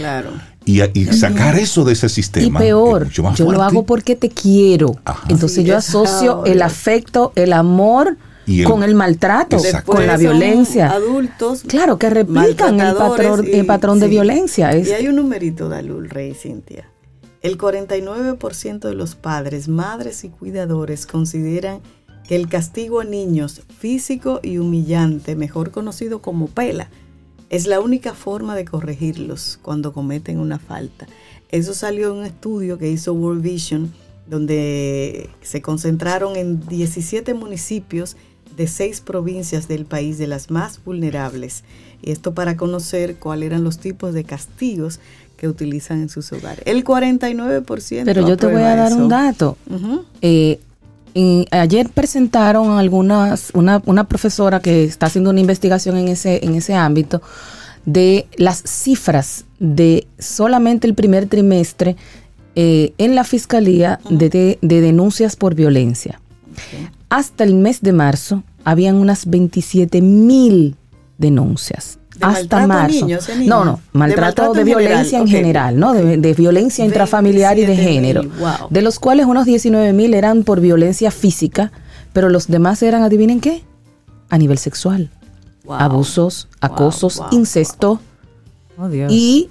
[0.66, 2.60] Y, sacar eso de ese sistema.
[2.60, 4.96] Y peor, yo lo hago porque te quiero.
[5.30, 8.18] Entonces yo asocio el afecto, el amor
[8.66, 10.92] con el maltrato, con la violencia.
[10.92, 11.64] Adultos.
[11.68, 14.76] Claro, que replican el patrón, el patrón de violencia.
[14.76, 16.90] Y hay un numerito, Dalul, Rey Cintia.
[17.42, 21.82] El 49% de los padres, madres y cuidadores consideran
[22.28, 26.90] que el castigo a niños físico y humillante, mejor conocido como pela,
[27.50, 31.06] es la única forma de corregirlos cuando cometen una falta.
[31.50, 33.94] Eso salió en un estudio que hizo World Vision,
[34.28, 38.16] donde se concentraron en 17 municipios
[38.56, 41.64] de seis provincias del país, de las más vulnerables.
[42.02, 45.00] Y esto para conocer cuáles eran los tipos de castigos
[45.38, 46.64] que utilizan en sus hogares.
[46.66, 48.04] El 49%.
[48.06, 49.58] Pero yo te voy a dar un dato
[51.14, 56.56] y ayer presentaron algunas, una, una profesora que está haciendo una investigación en ese, en
[56.56, 57.22] ese ámbito
[57.86, 61.96] de las cifras de solamente el primer trimestre
[62.56, 66.20] eh, en la fiscalía de, de- de denuncias por violencia.
[67.10, 70.76] Hasta el mes de marzo habían unas 27 mil
[71.18, 72.00] denuncias.
[72.16, 72.94] ¿De Hasta a marzo.
[73.06, 73.50] niños y a niñas?
[73.50, 75.74] no, no, ¿De maltrato de, en violencia en general?
[75.74, 75.94] general, ¿no?
[75.94, 78.24] De, de violencia intrafamiliar y de 27.000, género.
[78.40, 78.68] wow.
[78.70, 81.72] De los cuales unos 19 mil eran por violencia física,
[82.14, 83.64] pero los demás eran, adivinen qué,
[84.30, 85.10] a nivel sexual.
[85.66, 85.76] Wow.
[85.80, 88.00] Abusos, acosos, wow, incesto.
[88.78, 89.12] Oh, Dios.
[89.12, 89.50] Y,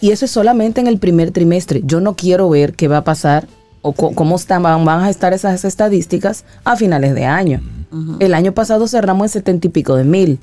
[0.00, 1.82] y eso es solamente en el primer trimestre.
[1.84, 3.46] Yo no quiero ver qué va a pasar
[3.82, 7.60] o co- cómo están, van, van a estar esas estadísticas a finales de año.
[8.20, 10.38] El año pasado cerramos en setenta y pico de mil.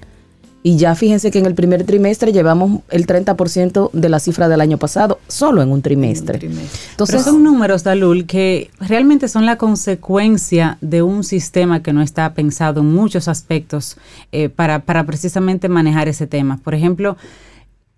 [0.65, 4.61] Y ya fíjense que en el primer trimestre llevamos el 30% de la cifra del
[4.61, 6.39] año pasado, solo en un trimestre.
[6.39, 6.89] trimestre.
[6.89, 12.01] Entonces, Pero son números, Dalul, que realmente son la consecuencia de un sistema que no
[12.01, 13.97] está pensado en muchos aspectos
[14.31, 16.57] eh, para, para precisamente manejar ese tema.
[16.63, 17.15] Por ejemplo,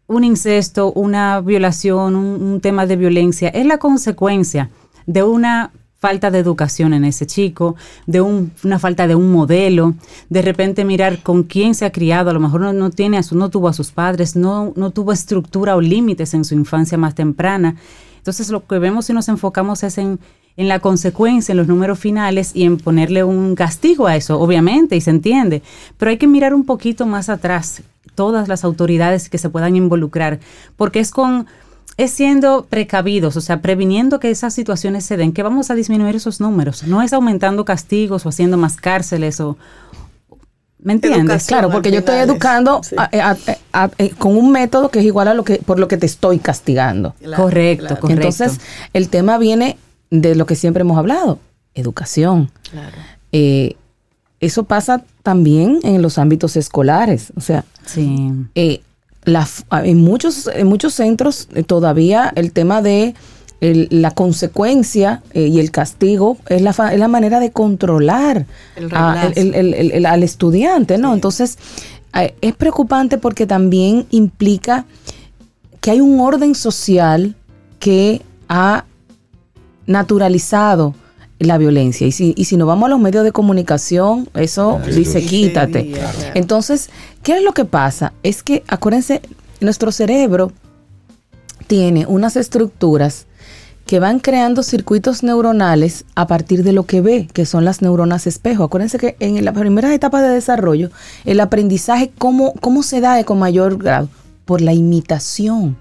[0.07, 4.71] un incesto, una violación, un, un tema de violencia, es la consecuencia
[5.05, 9.95] de una falta de educación en ese chico, de un- una falta de un modelo,
[10.29, 13.23] de repente mirar con quién se ha criado, a lo mejor no, no tiene a
[13.23, 16.97] su- no tuvo a sus padres, no, no tuvo estructura o límites en su infancia
[16.97, 17.75] más temprana.
[18.17, 20.19] Entonces lo que vemos si nos enfocamos es en,
[20.55, 24.95] en la consecuencia, en los números finales y en ponerle un castigo a eso, obviamente,
[24.95, 25.61] y se entiende.
[25.97, 27.81] Pero hay que mirar un poquito más atrás,
[28.15, 30.39] todas las autoridades que se puedan involucrar,
[30.75, 31.45] porque es con
[31.97, 36.15] es siendo precavidos, o sea, previniendo que esas situaciones se den, que vamos a disminuir
[36.15, 36.83] esos números.
[36.83, 39.57] No es aumentando castigos o haciendo más cárceles o...
[40.79, 41.21] ¿Me entiendes?
[41.21, 41.47] Educación.
[41.59, 42.95] claro, porque yo estoy educando sí.
[42.97, 43.37] a- a-
[43.73, 46.05] a- eh, con un método que es igual a lo que por lo que te
[46.05, 47.13] estoy castigando.
[47.19, 48.21] Claro, Correcto, claro, correcto.
[48.27, 48.59] Entonces,
[48.93, 49.77] el tema viene
[50.11, 51.39] de lo que siempre hemos hablado,
[51.73, 52.51] educación.
[52.69, 52.95] claro.
[53.31, 53.75] Eh,
[54.39, 57.33] eso pasa también en los ámbitos escolares.
[57.35, 58.31] O sea, Sí.
[58.53, 58.81] eh,
[59.27, 63.13] la f- en, muchos, en muchos centros eh, todavía el tema de
[63.61, 68.45] el- la consecuencia eh, y el castigo es la, fa- es la manera de controlar
[68.75, 69.39] El a- reglazo.
[69.41, 71.13] el- el- el- el- al estudiante, ¿no?
[71.13, 71.57] Entonces,
[72.15, 74.85] eh, es preocupante porque también implica
[75.81, 77.35] que hay un orden social
[77.79, 78.85] que ha
[79.85, 80.95] naturalizado
[81.39, 82.07] la violencia.
[82.07, 84.95] Y si, y si nos vamos a los medios de comunicación, eso Claro.
[84.95, 85.91] dice Sí, quítate.
[85.91, 86.17] claro.
[86.33, 86.89] Entonces,
[87.23, 88.13] ¿qué es lo que pasa?
[88.23, 89.21] Es que, acuérdense,
[89.59, 90.51] nuestro cerebro
[91.67, 93.27] tiene unas estructuras
[93.87, 98.27] que van creando circuitos neuronales a partir de lo que ve, que son las neuronas
[98.27, 98.65] espejo.
[98.65, 100.91] Acuérdense que en las primeras etapas de desarrollo,
[101.23, 104.09] el aprendizaje, ¿cómo, cómo se da con mayor grado?
[104.43, 105.77] Por la imitación.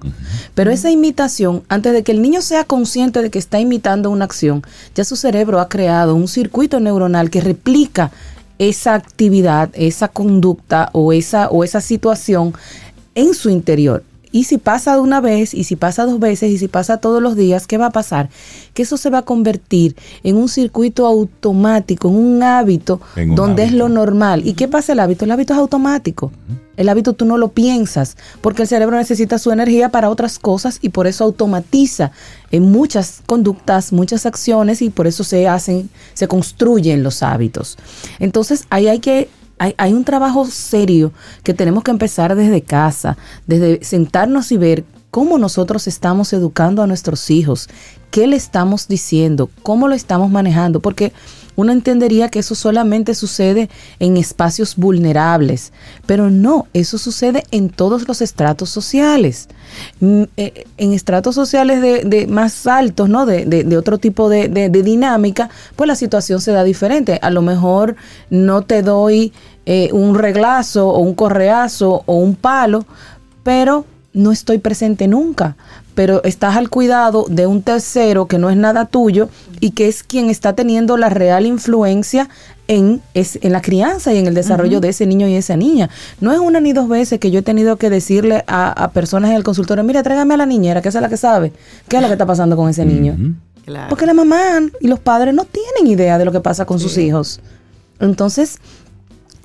[0.55, 4.25] Pero esa imitación, antes de que el niño sea consciente de que está imitando una
[4.25, 4.62] acción,
[4.94, 8.12] ya su cerebro ha creado un circuito neuronal que replica
[8.59, 12.55] esa actividad, esa conducta o esa, o esa situación
[13.14, 14.03] en su interior.
[14.33, 17.23] Y si pasa de una vez, y si pasa dos veces, y si pasa todos
[17.23, 18.29] los días, ¿qué va a pasar?
[18.75, 23.37] Que eso se va a convertir en un circuito automático, en un hábito, En un
[23.37, 24.47] donde es lo normal.
[24.47, 25.25] ¿Y qué pasa el hábito?
[25.25, 26.33] El hábito es automático.
[26.77, 30.79] El hábito tú no lo piensas, porque el cerebro necesita su energía para otras cosas
[30.83, 32.12] y por eso automatiza
[32.51, 37.79] en muchas conductas, muchas acciones y por eso se hacen, se construyen los hábitos.
[38.19, 43.16] Entonces ahí hay que hay, un trabajo serio que tenemos que empezar desde casa,
[43.47, 47.69] desde sentarnos y ver cómo nosotros estamos educando a nuestros hijos,
[48.11, 51.12] qué le estamos diciendo, cómo lo estamos manejando, porque
[51.57, 55.73] uno entendería que eso solamente sucede en espacios vulnerables,
[56.07, 59.49] pero no, eso sucede en todos los estratos sociales.
[60.01, 63.27] Mm, eh, En estratos sociales de, más altos, ¿no?
[63.27, 67.19] De, otro tipo de dinámica, pues la situación se da diferente.
[67.23, 67.97] A lo mejor
[68.31, 69.33] no te doy
[69.69, 72.87] eh, un reglazo o un correazo o un palo,
[73.42, 75.57] pero no estoy presente nunca.
[75.96, 79.28] Pero estás al cuidado de un tercero que no es nada tuyo
[79.59, 82.28] y que es quien está teniendo la real influencia
[82.68, 85.88] en, es, en la crianza y en el desarrollo de ese niño y esa niña.
[86.20, 89.30] No es una ni dos veces que yo he tenido que decirle a, a personas
[89.30, 91.52] en el consultorio, mira, tráigame a la niñera, que esa es la que sabe,
[91.88, 93.16] qué es lo que está pasando con ese niño.
[93.64, 93.88] Claro.
[93.88, 96.98] Porque la mamá y los padres no tienen idea de lo que pasa con sus
[96.98, 97.40] hijos.
[97.98, 98.59] Entonces,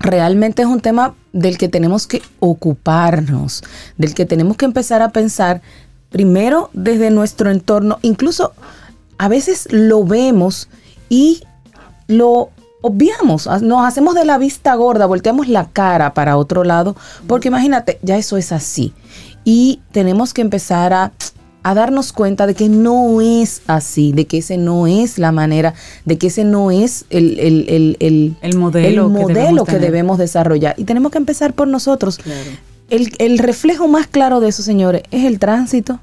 [0.01, 3.63] realmente es un tema del que tenemos que ocuparnos,
[3.97, 5.61] del que tenemos que empezar a pensar
[6.11, 8.53] primero desde nuestro entorno, incluso
[9.17, 10.69] a veces lo vemos
[11.09, 11.41] y
[12.07, 12.49] lo
[12.81, 16.95] obviamos, nos hacemos de la vista gorda, volteamos la cara para otro lado,
[17.27, 18.93] porque imagínate, ya eso es así.
[19.43, 21.11] Y tenemos que empezar a
[21.63, 25.73] a darnos cuenta de que no es así, de que ese no es la manera,
[26.05, 29.69] de que ese no es el, el, el, el, El modelo el que modelo debemos
[29.69, 30.75] que debemos desarrollar.
[30.77, 32.19] Y tenemos que empezar por nosotros.
[32.91, 35.99] El, el reflejo más claro de eso, señores, es el tránsito.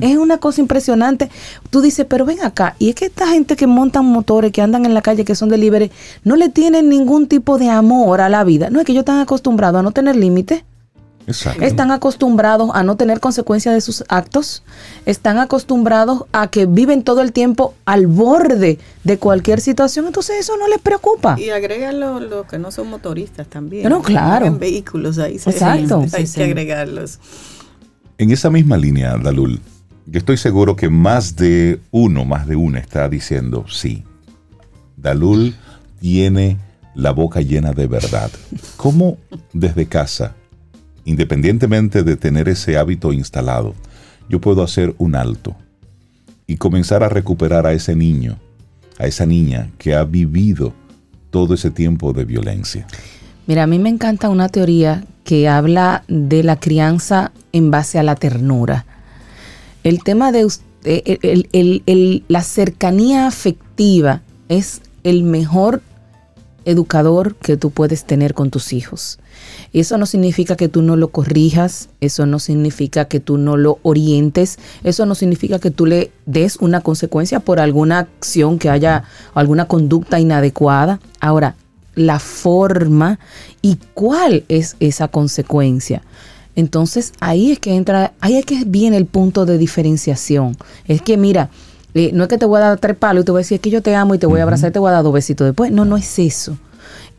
[0.00, 1.28] Es una cosa impresionante.
[1.70, 4.86] Tú dices, pero ven acá, y es que esta gente que montan motores, que andan
[4.86, 5.90] en la calle, que son delivery,
[6.22, 8.70] no le tienen ningún tipo de amor a la vida.
[8.70, 10.62] No es que ellos están acostumbrados a no tener límites.
[11.26, 11.64] Exacto.
[11.64, 14.62] Están acostumbrados a no tener consecuencias de sus actos.
[15.06, 20.06] Están acostumbrados a que viven todo el tiempo al borde de cualquier situación.
[20.06, 21.36] Entonces eso no les preocupa.
[21.40, 23.88] Y agrega los lo que no son motoristas también.
[23.88, 24.46] No, claro.
[24.46, 26.00] En vehículos ahí se- Exacto.
[26.12, 26.34] hay Sí, sí.
[26.38, 27.18] que agregarlos.
[28.18, 29.60] En esa misma línea, Dalul,
[30.06, 34.04] yo estoy seguro que más de uno, más de una está diciendo, sí,
[34.96, 35.54] Dalul
[36.00, 36.58] tiene
[36.94, 38.30] la boca llena de verdad.
[38.76, 39.18] ¿Cómo
[39.52, 40.34] desde casa,
[41.06, 43.74] independientemente de tener ese hábito instalado,
[44.28, 45.56] yo puedo hacer un alto
[46.46, 48.38] y comenzar a recuperar a ese niño,
[48.98, 50.74] a esa niña que ha vivido
[51.30, 52.86] todo ese tiempo de violencia?
[53.46, 58.02] Mira, a mí me encanta una teoría que habla de la crianza en base a
[58.02, 58.86] la ternura.
[59.84, 60.48] El tema de
[60.84, 65.82] eh, la cercanía afectiva es el mejor
[66.66, 69.18] educador que tú puedes tener con tus hijos.
[69.72, 73.78] Eso no significa que tú no lo corrijas, eso no significa que tú no lo
[73.82, 79.04] orientes, eso no significa que tú le des una consecuencia por alguna acción que haya,
[79.34, 81.00] alguna conducta inadecuada.
[81.20, 81.56] Ahora,
[81.94, 83.18] la forma
[83.62, 86.02] y cuál es esa consecuencia.
[86.54, 90.56] Entonces ahí es que entra, ahí es que viene el punto de diferenciación.
[90.86, 91.50] Es que mira,
[92.12, 93.60] no es que te voy a dar tres palos y te voy a decir "Es
[93.62, 95.12] que yo te amo y te voy a abrazar y te voy a dar dos
[95.12, 95.70] besitos después.
[95.72, 96.56] No, no es eso.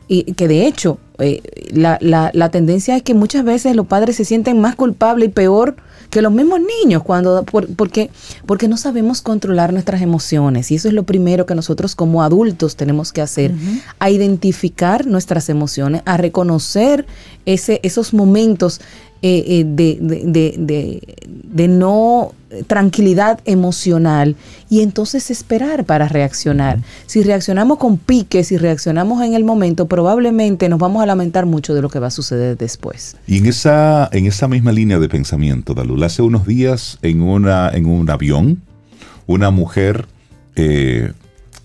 [0.09, 1.41] Y que de hecho, eh,
[1.73, 5.31] la, la- la tendencia es que muchas veces los padres se sienten más culpables y
[5.31, 5.75] peor
[6.09, 8.09] que los mismos niños, cuando, por- porque,
[8.45, 10.71] porque no sabemos controlar nuestras emociones.
[10.71, 13.51] Y eso es lo primero que nosotros como adultos tenemos que hacer,
[13.99, 17.05] a identificar nuestras emociones, a reconocer
[17.45, 18.79] ese, esos momentos
[19.21, 22.34] eh, eh, de, de- de- de- de no
[22.67, 24.36] tranquilidad emocional
[24.69, 26.80] y entonces esperar para reaccionar.
[27.06, 31.73] Si reaccionamos con pique, si reaccionamos en el momento, probablemente nos vamos a lamentar mucho
[31.73, 33.17] de lo que va a suceder después.
[33.27, 37.69] Y en esa, en esa misma línea de pensamiento, Dalul, hace unos días en, una,
[37.73, 38.62] en un avión,
[39.25, 40.06] una mujer
[40.56, 41.12] eh,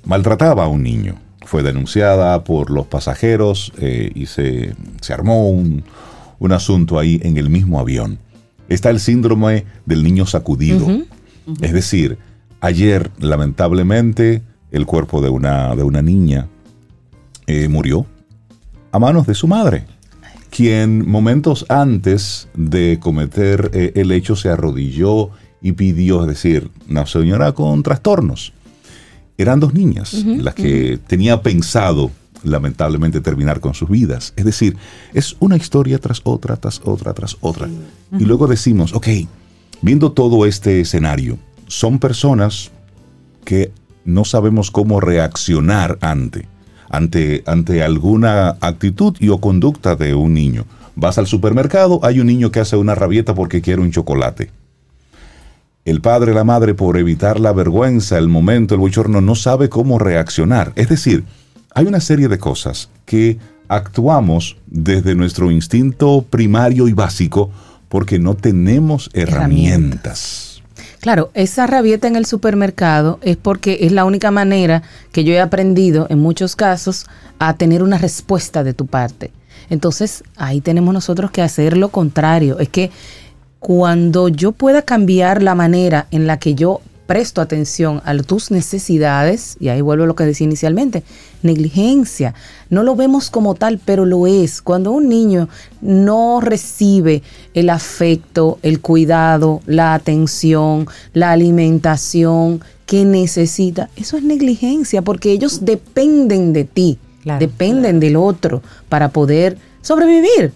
[0.05, 1.15] maltrataba a un niño.
[1.45, 5.85] Fue denunciada por los pasajeros eh, y se, se armó un,
[6.43, 8.19] un asunto ahí en el mismo avión.
[8.69, 10.87] Está el síndrome del niño sacudido.
[11.61, 12.19] Es decir,
[12.61, 16.49] ayer, lamentablemente, el cuerpo de una, de una niña
[17.47, 18.07] eh, murió
[18.91, 19.85] a manos de su madre
[20.51, 25.31] quien momentos antes de cometer eh, el hecho se arrodilló
[25.63, 28.53] y pidió, es decir, una señora con trastornos.
[29.39, 32.11] Eran dos niñas las que tenía pensado
[32.45, 34.33] lamentablemente terminar con sus vidas.
[34.37, 34.77] Es decir,
[35.13, 37.69] es una historia tras otra, tras otra, tras otra.
[38.19, 39.09] Y luego decimos, ok,
[39.81, 42.71] viendo todo este escenario, son personas
[43.45, 43.73] que
[44.05, 46.47] no sabemos cómo reaccionar ante,
[46.89, 50.67] ante, ante alguna actitud y o conducta de un niño.
[50.95, 54.51] Vas al supermercado, hay un niño que hace una rabieta porque quiere un chocolate.
[55.85, 59.99] El padre, la madre, por evitar la vergüenza, el momento, el bochorno, no sabe cómo
[59.99, 60.73] reaccionar.
[60.77, 61.25] Es decir,
[61.75, 67.51] hay una serie de cosas que actuamos desde nuestro instinto primario y básico
[67.89, 70.63] porque no tenemos herramientas.
[71.01, 75.41] Claro, esa rabieta en el supermercado es porque es la única manera que yo he
[75.41, 77.07] aprendido en muchos casos
[77.39, 79.33] a tener una respuesta de tu parte.
[79.69, 82.59] Entonces, ahí tenemos nosotros que hacer lo contrario.
[82.61, 82.91] Es que
[83.59, 89.57] cuando yo pueda cambiar la manera en la que yo presto atención a tus necesidades,
[89.61, 91.03] y ahí vuelvo a lo que decía inicialmente,
[91.43, 92.35] negligencia.
[92.71, 94.63] No lo vemos como tal, pero lo es.
[94.63, 95.49] Cuando un niño
[95.81, 97.23] no recibe
[97.55, 105.65] el afecto, el cuidado, la atención, la alimentación que necesita, eso es negligencia, porque ellos
[105.65, 110.53] dependen de ti, Claro, dependen del otro para poder sobrevivir.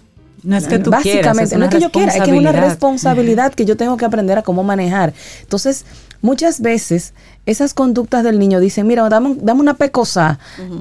[0.46, 2.38] No es que tú Básicamente, quieras, es no es que yo quiera, es que es
[2.38, 5.12] una responsabilidad que yo tengo que aprender a cómo manejar.
[5.42, 5.84] Entonces,
[6.22, 7.14] muchas veces
[7.46, 10.38] esas conductas del niño dicen, mira, dame, dame una pecosa,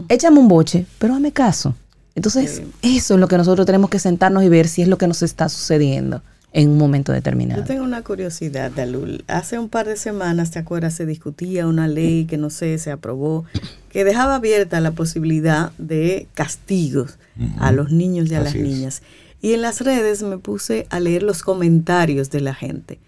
[0.09, 1.75] échame un boche, pero hazme caso.
[2.15, 5.07] Entonces, eso es lo que nosotros tenemos que sentarnos y ver si es lo que
[5.07, 6.21] nos está sucediendo
[6.53, 7.61] en un momento determinado.
[7.61, 9.25] Yo tengo una curiosidad, Dalul.
[9.27, 10.93] Hace un par de semanas, ¿te acuerdas?
[10.93, 13.43] Se discutía una ley que no sé, se aprobó,
[13.89, 17.17] que dejaba abierta la posibilidad de castigos
[17.59, 18.61] a los niños y a las es.
[18.61, 19.01] niñas.
[19.41, 22.99] Y en las redes me puse a leer los comentarios de la gente.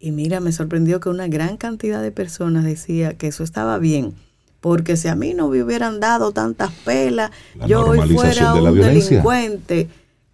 [0.00, 4.14] Y mira, me sorprendió que una gran cantidad de personas decía que eso estaba bien.
[4.60, 7.30] Porque si a mí no me hubieran dado tantas pelas,
[7.66, 9.88] yo hoy fuera un delincuente.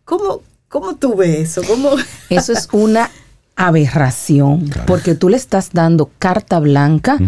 [0.04, 1.62] ¿Cómo, ¿Cómo tú ves eso?
[1.66, 1.90] ¿Cómo?
[2.30, 3.10] Eso es una
[3.56, 7.18] aberración, porque tú le estás dando carta blanca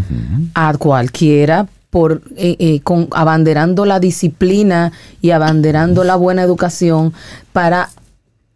[0.55, 7.15] a cualquiera por eh, eh, con abanderando la disciplina y abanderando la buena educación
[7.53, 7.91] para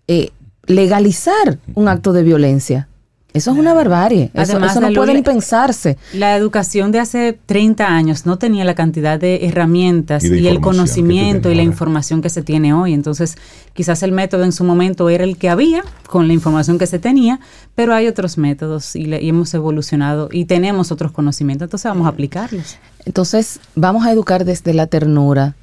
[0.09, 0.31] eh,
[0.67, 2.89] legalizar un acto de violencia.
[3.33, 4.31] Eso es una barbarie.
[4.35, 5.97] Eso, no puede ni pensarse.
[6.13, 11.51] La educación de hace 30 años no tenía la cantidad de herramientas y, el conocimiento
[11.51, 12.93] y la información que se tiene hoy.
[12.93, 13.37] Entonces,
[13.73, 16.99] quizás el método en su momento era el que había con la información que se
[16.99, 17.41] tenía,
[17.75, 21.67] pero hay otros métodos y, y hemos evolucionado y tenemos otros conocimientos.
[21.67, 22.79] Entonces, vamos a aplicarlos.
[23.05, 25.55] Entonces, vamos a educar desde la ternura.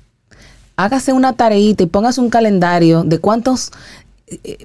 [0.78, 3.72] Hágase una tareita y póngase un calendario de cuántos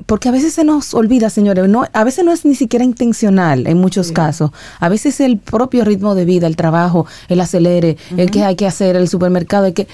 [0.06, 3.66] porque a veces se nos olvida, señores, no, a veces no es ni siquiera intencional
[3.66, 4.50] en muchos casos.
[4.80, 8.66] A veces el propio ritmo de vida, el trabajo, el acelere, el que hay que
[8.66, 9.86] hacer, el supermercado, hay que...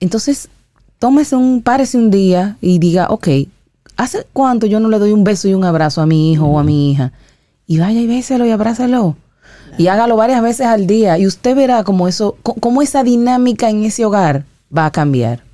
[0.00, 0.48] Entonces,
[0.98, 3.28] tómese un, párese un día y diga, ok,
[3.96, 6.58] ¿hace cuánto yo no le doy un beso y un abrazo a mi hijo o
[6.58, 7.12] a mi hija?
[7.66, 9.16] Y vaya y béselo y abrázalo.
[9.78, 13.84] Y hágalo varias veces al día y usted verá cómo eso, cómo esa dinámica en
[13.84, 14.44] ese hogar
[14.74, 15.44] va a cambiar.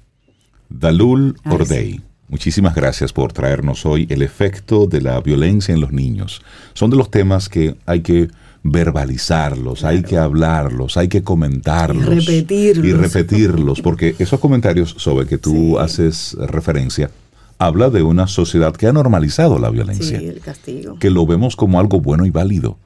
[0.68, 2.07] Dalul Ordei.
[2.28, 6.42] Muchísimas gracias por traernos hoy el efecto de la violencia en los niños.
[6.74, 8.28] Son de los temas que hay que
[8.62, 12.04] verbalizarlos, hay que hablarlos, hay que comentarlos.
[12.04, 12.86] Y repetirlos.
[12.86, 17.10] Y repetirlos, porque esos comentarios sobre que tú haces referencia
[17.58, 20.18] habla de una sociedad que ha normalizado la violencia.
[20.18, 20.98] Sí, el castigo.
[20.98, 22.76] Que lo vemos como algo bueno y válido.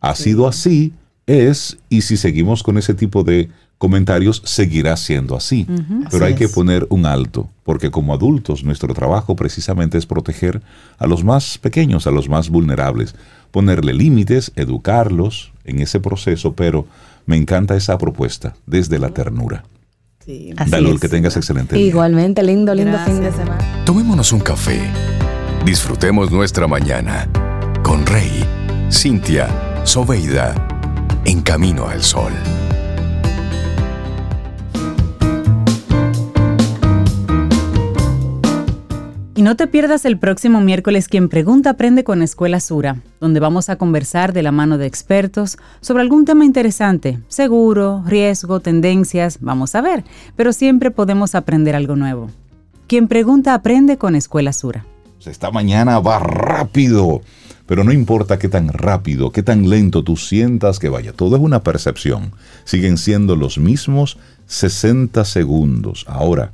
[0.00, 0.92] Ha sido así,
[1.26, 3.48] es, y si seguimos con ese tipo de
[3.78, 5.66] comentarios seguirá siendo así.
[6.10, 10.62] Pero hay que poner un alto, porque como adultos nuestro trabajo precisamente es proteger
[10.98, 13.14] a los más pequeños, a los más vulnerables,
[13.50, 16.86] ponerle límites, educarlos en ese proceso, pero
[17.26, 19.64] me encanta esa propuesta desde la ternura.
[20.24, 20.52] Sí.
[21.00, 21.86] que tengas excelente día.
[21.86, 23.84] Igualmente, lindo, lindo fin de semana.
[23.84, 24.80] Tomémonos un café.
[25.64, 27.28] Disfrutemos nuestra mañana
[27.82, 28.44] con Rey,
[28.90, 29.48] Cintia,
[29.84, 30.75] Soveida,
[31.26, 32.32] en camino al sol.
[39.34, 43.68] Y no te pierdas el próximo miércoles Quien Pregunta Aprende con Escuela Sura, donde vamos
[43.68, 49.74] a conversar de la mano de expertos sobre algún tema interesante, seguro, riesgo, tendencias, vamos
[49.74, 50.04] a ver,
[50.36, 52.30] pero siempre podemos aprender algo nuevo.
[52.86, 54.86] Quien Pregunta Aprende con Escuela Sura.
[55.26, 57.20] Esta mañana va rápido,
[57.66, 61.42] pero no importa qué tan rápido, qué tan lento tú sientas que vaya, todo es
[61.42, 62.32] una percepción.
[62.64, 66.04] Siguen siendo los mismos 60 segundos.
[66.08, 66.52] Ahora,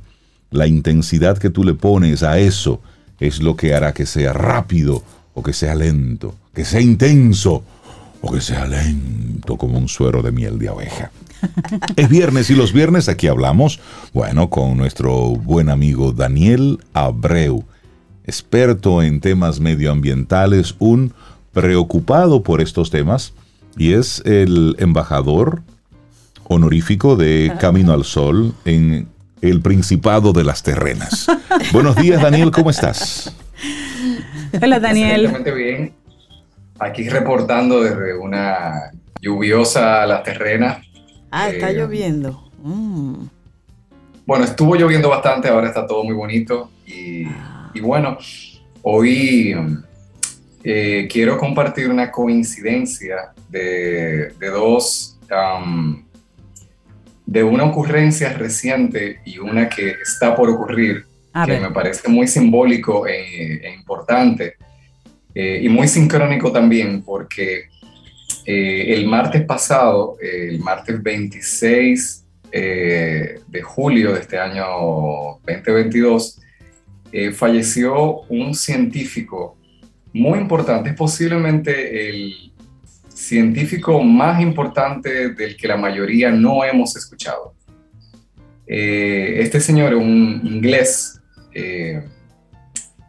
[0.51, 2.81] la intensidad que tú le pones a eso
[3.19, 5.03] es lo que hará que sea rápido
[5.33, 7.63] o que sea lento, que sea intenso
[8.21, 11.11] o que sea lento como un suero de miel de abeja.
[11.97, 13.79] Es viernes y los viernes aquí hablamos,
[14.13, 17.65] bueno, con nuestro buen amigo Daniel Abreu,
[18.25, 21.13] experto en temas medioambientales, un
[21.51, 23.33] preocupado por estos temas
[23.77, 25.61] y es el embajador
[26.45, 29.07] honorífico de Camino al Sol en
[29.41, 31.27] el Principado de las Terrenas.
[31.73, 33.35] Buenos días, Daniel, ¿cómo estás?
[34.61, 35.33] Hola, Daniel.
[35.55, 35.93] Bien.
[36.79, 40.85] Aquí reportando desde una lluviosa Las Terrenas.
[41.31, 42.51] Ah, está eh, lloviendo.
[42.61, 43.25] Mm.
[44.25, 46.69] Bueno, estuvo lloviendo bastante, ahora está todo muy bonito.
[46.85, 47.52] Y, ah.
[47.79, 48.17] Bueno,
[48.81, 49.55] hoy
[50.63, 55.17] eh, quiero compartir una coincidencia de, dos
[57.25, 61.05] de una ocurrencia reciente y una que está por ocurrir,
[61.45, 64.57] que me parece muy simbólico e, e importante,
[65.33, 67.69] eh, y muy sincrónico también, porque
[68.45, 74.63] eh, el martes pasado, el martes 26 eh, de julio de este año
[75.43, 76.39] 2022,
[77.35, 79.57] falleció un científico
[80.13, 82.53] muy importante, posiblemente el
[83.09, 87.53] científico más importante del que la mayoría no hemos escuchado.
[88.67, 91.21] Eh, este señor, un inglés
[91.53, 92.03] eh,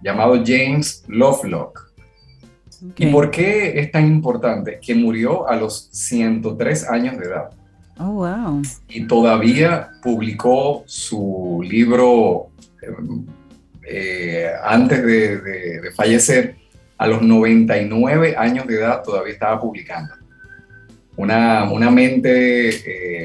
[0.02, 1.92] llamado James Lovelock.
[2.98, 4.78] ¿Y por qué es tan importante?
[4.80, 7.50] Que murió a los 103 años de edad.
[7.98, 8.60] Oh, wow.
[8.88, 12.50] Y todavía publicó su libro
[13.86, 16.56] eh, antes de fallecer
[16.98, 20.14] a los 99 años de edad todavía estaba publicando.
[21.16, 22.68] Una, una mente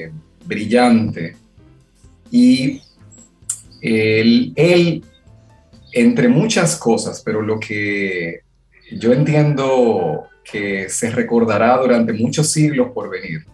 [0.05, 0.12] eh,
[0.45, 1.36] brillante.
[2.32, 2.82] Y
[3.82, 5.03] él,
[5.93, 8.41] entre muchas cosas, pero lo que
[8.91, 13.45] yo entiendo que se recordará durante muchos siglos por venir,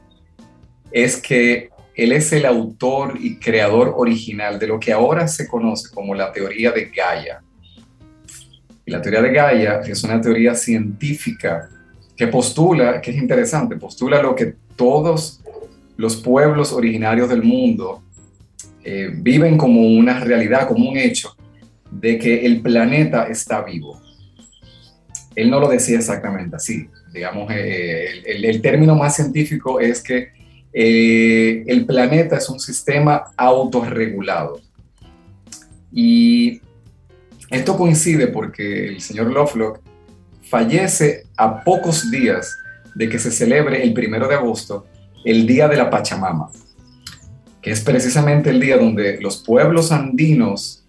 [0.92, 5.94] es que él es el autor y creador original de lo que ahora se conoce
[5.94, 7.42] como la teoría de Gaia.
[8.86, 11.70] Y la teoría de Gaia es una teoría científica
[12.16, 15.42] que postula, que es interesante, postula lo que todos
[15.98, 18.04] los pueblos originarios del mundo
[18.84, 21.36] eh, viven como una realidad, como un hecho,
[21.90, 24.02] de que el planeta está vivo.
[25.36, 26.88] Él no lo decía exactamente así.
[27.14, 30.35] Digamos, eh, el, término más científico es que
[30.78, 34.60] eh, el planeta es un sistema autorregulado.
[35.94, 36.60] Y
[37.50, 39.80] esto coincide porque el señor Lovelock
[40.50, 42.58] fallece a pocos días
[42.94, 44.86] de que se celebre el primero de agosto
[45.24, 46.50] el Día de la Pachamama,
[47.62, 50.86] que es precisamente el día donde los pueblos andinos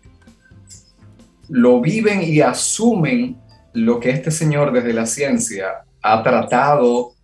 [1.48, 3.36] lo viven y asumen
[3.72, 7.15] lo que este señor desde la ciencia ha tratado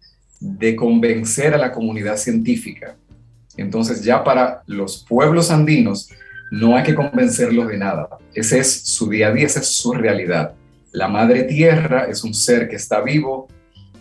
[0.43, 2.97] de convencer a la comunidad científica.
[3.57, 6.11] Entonces ya para los pueblos andinos
[6.51, 8.09] no hay que convencerlos de nada.
[8.35, 10.55] Ese es su día a día, esa es su realidad.
[10.91, 13.49] La madre tierra es un ser que está vivo,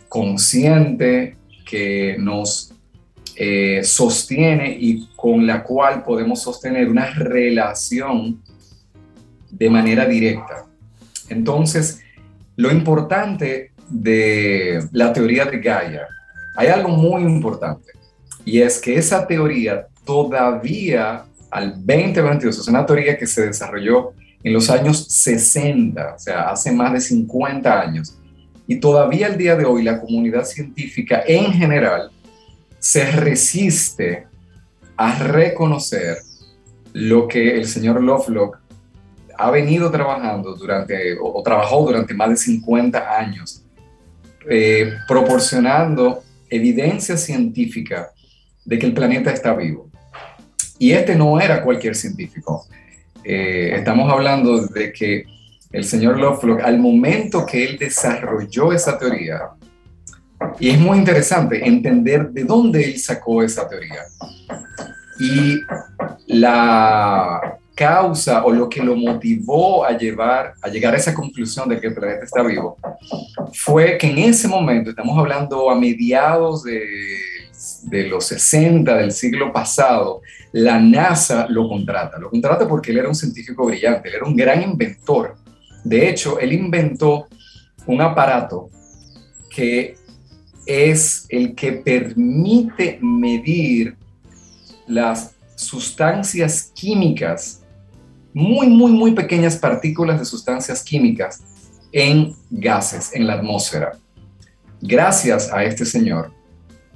[0.09, 2.73] consciente, que nos
[3.35, 8.41] eh, sostiene y con la cual podemos sostener una relación
[9.49, 10.65] de manera directa.
[11.29, 12.01] Entonces,
[12.55, 16.07] lo importante de la teoría de Gaia,
[16.55, 17.91] hay algo muy importante,
[18.45, 24.53] y es que esa teoría todavía al 2022 es una teoría que se desarrolló en
[24.53, 28.17] los años 60, o sea, hace más de 50 años.
[28.67, 32.09] Y todavía el día de hoy la comunidad científica en general
[32.79, 34.27] se resiste
[34.97, 36.17] a reconocer
[36.93, 38.59] lo que el señor Lovelock
[39.37, 43.63] ha venido trabajando durante, o, trabajó durante más de 50 años,
[44.49, 48.11] eh, proporcionando evidencia científica
[48.65, 49.89] de que el planeta está vivo.
[50.77, 52.65] Y este no era cualquier científico.
[53.23, 55.23] Eh, estamos hablando de que
[55.71, 59.41] el señor Lovelock, al momento que él desarrolló esa teoría,
[60.59, 64.01] y es muy interesante entender de dónde él sacó esa teoría.
[65.19, 65.59] Y
[66.27, 71.79] la causa o lo que lo motivó a llevar a llegar a esa conclusión de
[71.79, 72.77] que el planeta está vivo
[73.53, 80.21] fue que en ese momento, estamos hablando a mediados de, los 60 del siglo pasado,
[80.51, 82.17] la NASA lo contrata.
[82.17, 85.35] Lo contrata porque él era un científico brillante, él era un gran inventor.
[85.83, 87.27] De hecho, él inventó
[87.85, 88.69] un aparato
[89.49, 89.95] que
[90.65, 93.95] es el que permite medir
[94.87, 97.63] las sustancias químicas,
[98.33, 101.43] muy, muy, muy pequeñas partículas de sustancias químicas
[101.91, 103.93] en gases, en la atmósfera.
[104.81, 106.31] Gracias a este señor,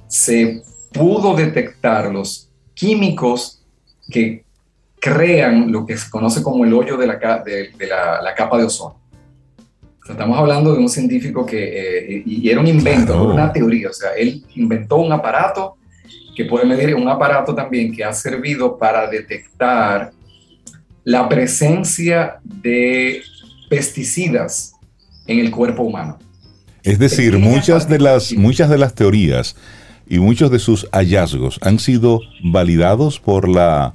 [0.08, 3.62] se pudo detectar los químicos
[4.10, 4.44] que
[5.00, 9.00] crean lo que se conoce como el hoyo de la, capa de ozono.
[10.08, 14.10] Estamos hablando de un científico que, eh, y era un invento, una teoría, o sea,
[14.16, 15.76] él inventó un aparato
[16.36, 20.12] que puede medir, un aparato también que ha servido para detectar
[21.02, 23.22] la presencia de
[23.68, 24.75] pesticidas
[25.26, 26.18] en el cuerpo humano.
[26.82, 29.56] Es decir, muchas de, las, muchas de las teorías
[30.08, 33.94] y muchos de sus hallazgos han sido validados por la,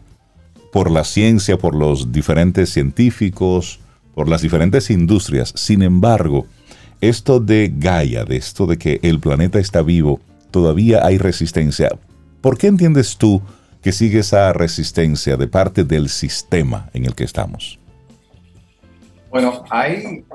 [0.73, 3.79] por la ciencia, por los diferentes científicos,
[4.13, 5.53] por las diferentes industrias.
[5.55, 6.47] Sin embargo,
[6.99, 10.19] esto de Gaia, de esto de que el planeta está vivo,
[10.51, 11.89] todavía hay resistencia.
[12.41, 13.41] ¿Por qué entiendes tú
[13.81, 17.79] que sigue esa resistencia de parte del sistema en el que estamos?
[19.29, 20.25] Bueno, hay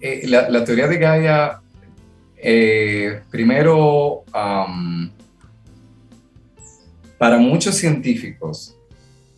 [0.00, 1.60] eh, la, teoría de Gaia,
[2.36, 4.24] eh, primero,
[7.18, 8.76] para muchos científicos,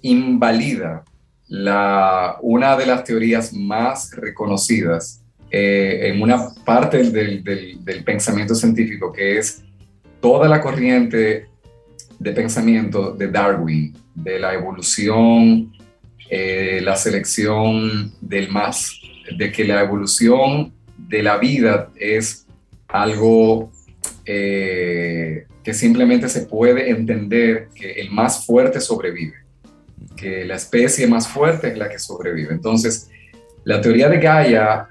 [0.02, 1.04] invalida
[1.48, 7.42] la, una de las teorías más reconocidas eh, en una parte del,
[8.04, 9.64] pensamiento científico, que es
[10.20, 11.48] toda la corriente
[12.20, 15.72] de pensamiento de Darwin, de la evolución,
[16.30, 19.02] la selección del más,
[19.36, 22.46] de que la evolución de la vida es
[22.88, 23.70] algo
[24.24, 29.42] eh, que simplemente se puede entender que el más fuerte sobrevive
[30.16, 32.52] que la especie más fuerte es la que sobrevive.
[32.52, 33.10] Entonces,
[33.64, 34.88] la teoría de Gaia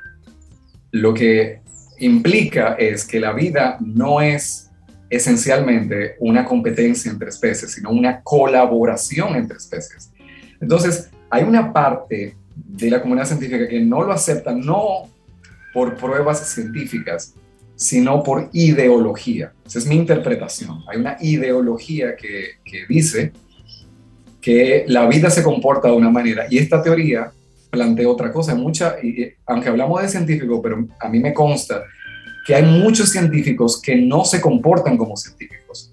[0.92, 1.62] lo que
[2.00, 4.70] implica es que la vida no es
[5.10, 10.12] esencialmente una competencia entre especies, sino una colaboración entre especies.
[10.60, 15.10] Entonces, hay una parte de la comunidad científica que no lo acepta, no
[15.74, 17.36] por pruebas científicas,
[17.76, 19.54] sino por ideología.
[19.66, 20.84] Esa es mi interpretación.
[20.88, 23.32] Hay una ideología que, que dice
[24.42, 27.32] que la vida se comporta de una manera y esta teoría
[27.72, 28.54] plantea otra cosa.
[28.54, 31.84] Mucha, y, aunque hablamos de científicos, pero a mí me consta
[32.46, 35.92] que hay muchos científicos que no se comportan como científicos,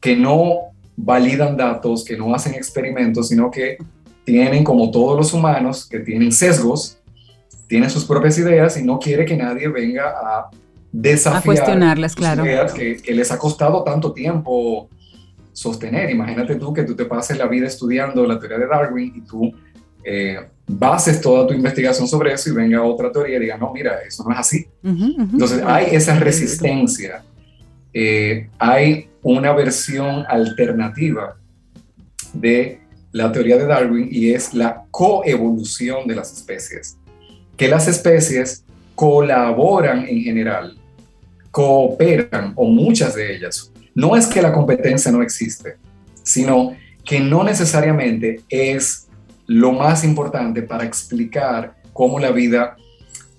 [0.00, 3.76] que no validan datos, que no hacen experimentos, sino que
[4.24, 6.98] tienen, como todos los humanos, que tienen sesgos,
[7.66, 10.50] tienen sus propias ideas y no quiere que nadie venga a
[10.92, 12.44] desafiar a cuestionarlas, claro.
[12.44, 14.88] ideas que, que, les ha costado tanto tiempo
[15.52, 16.10] sostener.
[16.10, 19.52] Imagínate tú que tú te pases la vida estudiando la teoría de Darwin y tú
[20.04, 23.98] eh, bases toda tu investigación sobre eso y venga otra teoría y diga, no, mira,
[24.06, 24.66] eso no es así.
[24.82, 27.22] Entonces hay esa resistencia.
[27.92, 31.36] Eh, hay una versión alternativa
[32.32, 32.79] de
[33.12, 36.96] la teoría de Darwin y es la coevolución de las especies.
[37.56, 40.78] Que las especies colaboran en general,
[41.50, 43.72] cooperan, o muchas de ellas.
[43.94, 45.76] No es que la competencia no existe,
[46.22, 49.08] sino que no necesariamente es
[49.46, 52.76] lo más importante para explicar cómo la vida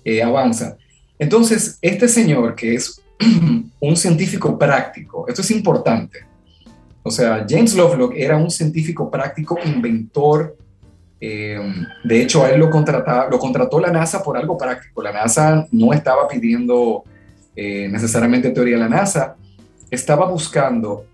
[0.04, 0.76] eh, avanza.
[1.18, 3.00] Entonces, este señor que es
[3.80, 6.26] un científico práctico, esto es importante.
[7.02, 10.56] O sea, James Lovelock era un científico práctico, inventor.
[11.20, 11.58] Eh,
[12.04, 15.02] de hecho, a él lo, lo contrató la NASA por algo práctico.
[15.02, 17.04] La NASA no estaba pidiendo
[17.56, 18.78] eh, necesariamente teoría.
[18.78, 19.36] La NASA
[19.90, 21.06] estaba buscando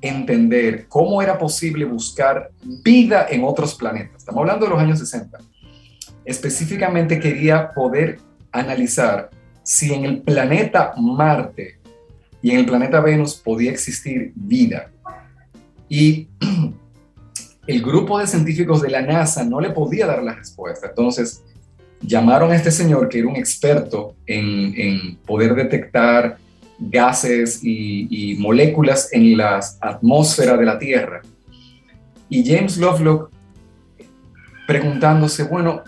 [0.00, 4.18] entender cómo era posible buscar vida en otros planetas.
[4.18, 5.38] Estamos hablando de los años 60.
[6.24, 8.18] Específicamente quería poder
[8.50, 9.30] analizar
[9.62, 11.78] si en el planeta Marte
[12.42, 14.90] y en el planeta Venus podía existir vida.
[15.88, 16.28] Y
[17.66, 20.88] el grupo de científicos de la NASA no le podía dar la respuesta.
[20.88, 21.42] Entonces
[22.00, 26.38] llamaron a este señor que era un experto en, poder detectar
[26.78, 31.22] gases y, moléculas en la atmósfera de la Tierra.
[32.28, 33.30] Y James Lovelock
[34.66, 35.82] preguntándose, bueno,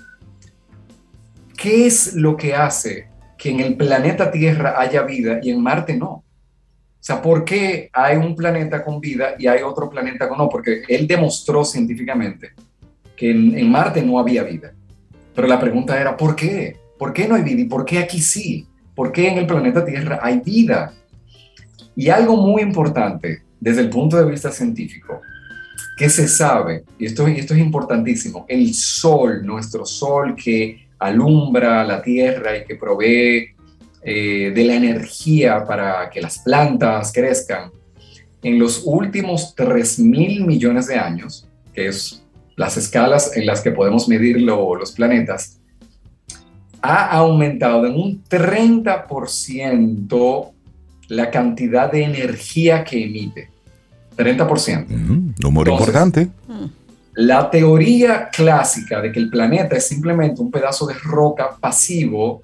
[1.57, 5.97] ¿qué es lo que hace que en el planeta Tierra haya vida y en Marte
[5.97, 6.26] no?
[7.07, 10.49] Sea, ¿por qué hay un planeta con vida y hay otro planeta con no?
[10.49, 12.51] Porque él demostró científicamente
[13.15, 14.73] que en, Marte no había vida.
[15.33, 16.75] Pero la pregunta era, ¿por qué?
[16.99, 18.67] ¿Por qué no hay vida y por qué aquí sí?
[18.97, 20.95] por qué en el planeta Tierra hay vida.
[21.95, 25.21] Y algo muy importante desde el punto de vista científico,
[25.97, 32.57] que se sabe, y esto es importantísimo, el sol, nuestro sol que alumbra la Tierra
[32.57, 33.55] y que provee
[34.09, 37.73] eh, de la energía para que las plantas crezcan,
[38.41, 42.23] en los últimos 3 mil millones de años, que es
[42.55, 45.59] las escalas en las que podemos medir los planetas,
[46.81, 50.51] ha aumentado en un 30%
[51.09, 53.51] la cantidad de energía que emite.
[54.17, 54.87] 30%.
[55.43, 56.29] número importante.
[57.15, 62.41] La teoría clásica de que el planeta es simplemente un pedazo de roca pasivo,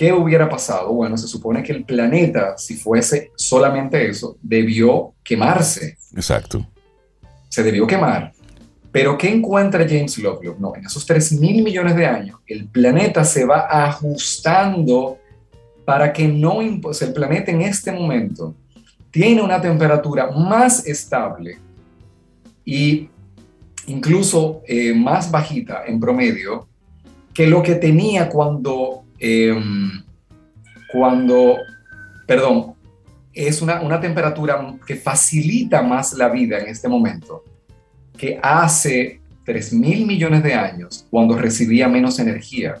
[0.00, 0.94] ¿qué hubiera pasado?
[0.94, 5.98] Bueno, se supone que el planeta, si fuese solamente eso, debió quemarse.
[6.14, 6.66] Exacto.
[7.50, 8.32] Se debió quemar.
[8.90, 10.58] Pero ¿qué encuentra James Lovelock?
[10.58, 15.18] No, en esos 3 mil millones de años, el planeta se va ajustando
[15.84, 18.54] para que no, pues el planeta en este momento
[19.10, 21.58] tiene una temperatura más estable
[22.64, 23.10] y
[23.86, 26.68] incluso eh, más bajita en promedio
[27.34, 30.02] que lo que tenía cuando, em,
[30.92, 31.58] cuando,
[32.26, 32.74] perdón,
[33.32, 37.44] es una, una temperatura que facilita más la vida en este momento
[38.16, 42.76] que hace 3 mil millones de años, cuando recibía menos energía.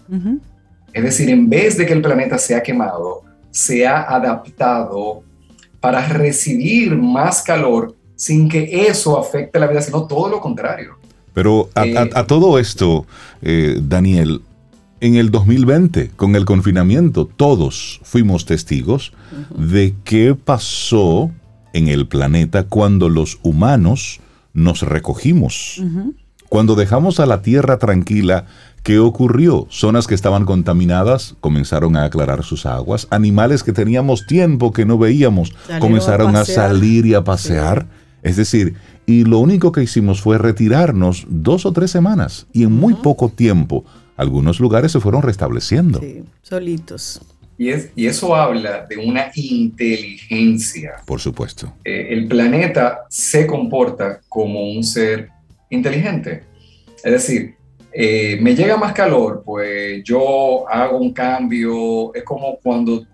[0.92, 5.22] Es decir, en vez de que el planeta se ha quemado, se ha adaptado
[5.80, 10.96] para recibir más calor sin que eso afecte la vida, sino todo lo contrario.
[11.32, 13.06] Pero a, eh, todo esto,
[13.40, 14.42] eh, Daniel,
[15.00, 19.12] en el 2020, con el confinamiento, todos fuimos testigos
[19.56, 21.30] de qué pasó
[21.72, 24.20] en el planeta cuando los humanos
[24.52, 25.82] nos recogimos.
[26.50, 28.46] Cuando dejamos a la tierra tranquila,
[28.82, 29.66] ¿qué ocurrió?
[29.70, 33.06] Zonas que estaban contaminadas comenzaron a aclarar sus aguas.
[33.10, 37.86] Animales que teníamos tiempo que no veíamos comenzaron a, salir y a pasear.
[38.22, 38.74] Es decir,
[39.06, 43.28] y lo único que hicimos fue retirarnos dos o tres semanas y en muy poco
[43.28, 43.84] tiempo
[44.20, 45.98] algunos lugares se fueron restableciendo.
[45.98, 47.22] Sí, solitos.
[47.56, 50.96] Y, eso habla de una inteligencia.
[51.06, 51.72] Por supuesto.
[51.84, 55.30] Eh, el planeta se comporta como un ser
[55.70, 56.42] inteligente.
[57.02, 57.54] Es decir,
[57.92, 63.06] eh, me llega más calor, pues yo hago un cambio, es como cuando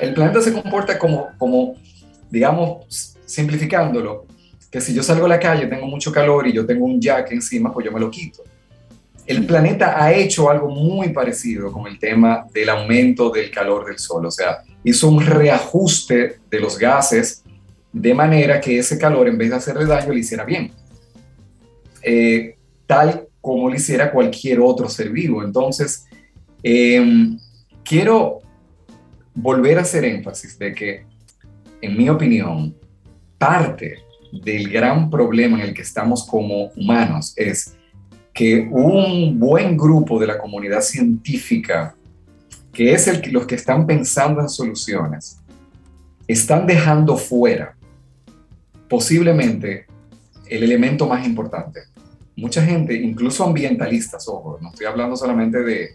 [0.00, 1.74] el planeta se comporta como, como,
[2.30, 4.26] digamos, simplificándolo,
[4.70, 7.32] que si yo salgo a la calle, tengo mucho calor y yo tengo un jack
[7.32, 8.44] encima, pues yo me lo quito.
[9.26, 13.98] El planeta ha hecho algo muy parecido con el tema del aumento del calor del
[13.98, 17.42] sol, o sea, hizo un reajuste de los gases
[17.92, 20.72] de manera que ese calor, en vez de hacerle daño, le hiciera bien.
[22.02, 22.56] Eh,
[22.86, 25.42] tal como lo hiciera cualquier otro ser vivo.
[25.42, 26.06] Entonces,
[26.62, 27.38] em,
[27.84, 28.40] quiero
[29.34, 31.06] volver a hacer énfasis de que,
[31.80, 32.74] en mi opinión,
[33.38, 33.98] parte
[34.32, 37.76] del gran problema en el que estamos como humanos es
[38.34, 41.94] que un buen grupo de la comunidad científica,
[42.72, 45.38] que es el, los que están pensando en soluciones,
[46.26, 47.76] están dejando fuera
[48.88, 49.86] posiblemente
[50.48, 51.80] el elemento más importante.
[52.36, 55.90] Mucha gente, incluso ambientalistas, ojo, no estoy hablando solamente de,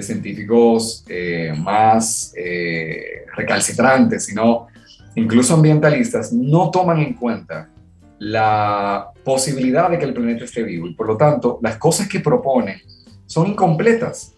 [0.00, 4.68] científicos eh, más eh, recalcitrantes, sino
[5.16, 7.68] incluso ambientalistas, no toman en cuenta
[8.20, 12.20] la posibilidad de que el planeta esté vivo y por lo tanto las cosas que
[12.20, 12.78] proponen
[13.24, 14.34] son incompletas.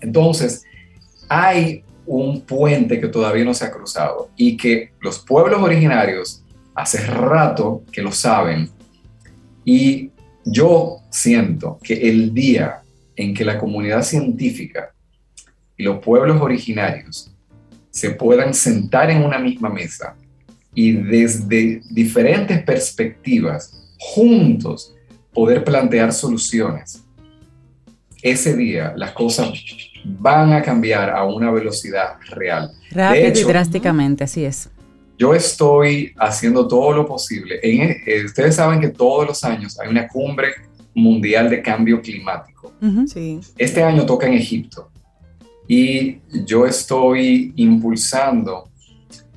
[0.00, 0.62] Entonces,
[1.28, 6.44] hay un puente que todavía no se ha cruzado y que los pueblos originarios
[6.76, 8.70] hace rato que lo saben
[9.64, 10.12] y
[10.44, 12.82] yo siento que el día
[13.16, 14.92] en que la comunidad científica
[15.76, 17.32] y los pueblos originarios
[17.90, 20.14] se puedan sentar en una misma mesa
[20.76, 24.94] y desde diferentes perspectivas, juntos,
[25.32, 27.02] poder plantear soluciones,
[28.22, 29.50] ese día las cosas
[30.04, 32.70] van a cambiar a una velocidad real.
[32.90, 34.68] Rápido y drásticamente, así es.
[35.18, 37.58] Yo estoy haciendo todo lo posible.
[37.62, 40.48] En, eh, ustedes saben que todos los años hay una cumbre
[40.94, 42.74] mundial de cambio climático.
[43.56, 44.90] Este año toca en Egipto
[45.66, 48.68] y yo estoy impulsando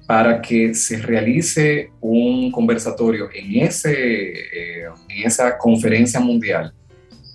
[0.10, 6.74] para que se realice un conversatorio en, ese, eh, en esa conferencia mundial,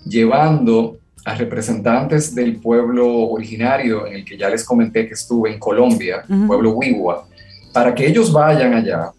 [0.05, 5.57] llevando a representantes del pueblo originario, en el que ya les comenté que estuve en
[5.57, 7.25] Colombia, el pueblo Wiwa,
[7.71, 9.13] para que ellos vayan allá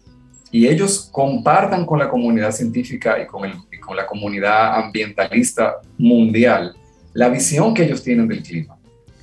[0.51, 5.77] y ellos compartan con la comunidad científica y con, el, y con la comunidad ambientalista
[5.97, 6.75] mundial
[7.11, 8.76] la visión que ellos tienen del clima.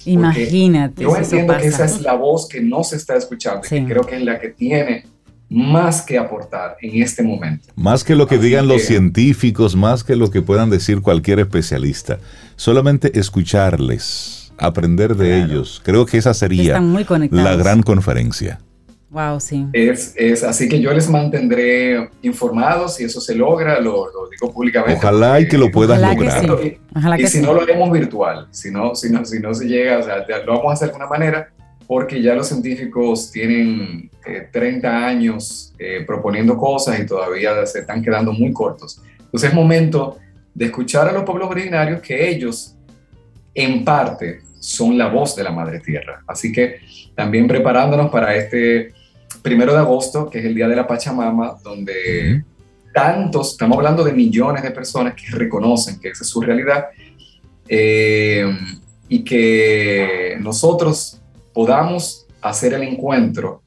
[0.06, 1.02] Imagínate.
[1.02, 4.16] Yo entiendo que esa es la voz que no se está escuchando, que creo que
[4.16, 5.04] es la que tiene
[5.48, 7.68] más que aportar en este momento.
[7.76, 12.18] Más que lo que digan los científicos, más que lo que puedan decir cualquier especialista.
[12.56, 15.80] Solamente escucharles, aprender de ellos.
[15.84, 16.80] Creo que esa sería
[17.30, 18.60] la gran conferencia.
[19.14, 19.64] Wow, sí.
[19.72, 24.96] Es, es, así que yo les mantendré informados si eso se logra, lo, digo públicamente.
[24.96, 26.44] Ojalá y que lo puedan lograr.
[27.20, 30.02] y, si no lo haremos virtual, si no, si no, si no se llega, o
[30.02, 31.48] sea, lo vamos a hacer de una manera,
[31.86, 34.10] porque ya los científicos tienen
[34.50, 39.00] 30 eh, años eh, proponiendo cosas y todavía se están quedando muy cortos.
[39.20, 40.18] Entonces es momento
[40.52, 42.74] de escuchar a los pueblos originarios que ellos,
[43.54, 46.24] en parte, son la voz de la Madre Tierra.
[46.26, 46.80] Así que
[47.14, 48.93] también preparándonos para este
[49.42, 52.44] primero de agosto, que es el Día de la Pachamama, donde
[52.94, 56.86] tantos, estamos hablando de millones de personas que reconocen que esa es su realidad
[57.68, 58.46] eh,
[59.08, 61.20] y que nosotros
[61.52, 63.62] podamos hacer el encuentro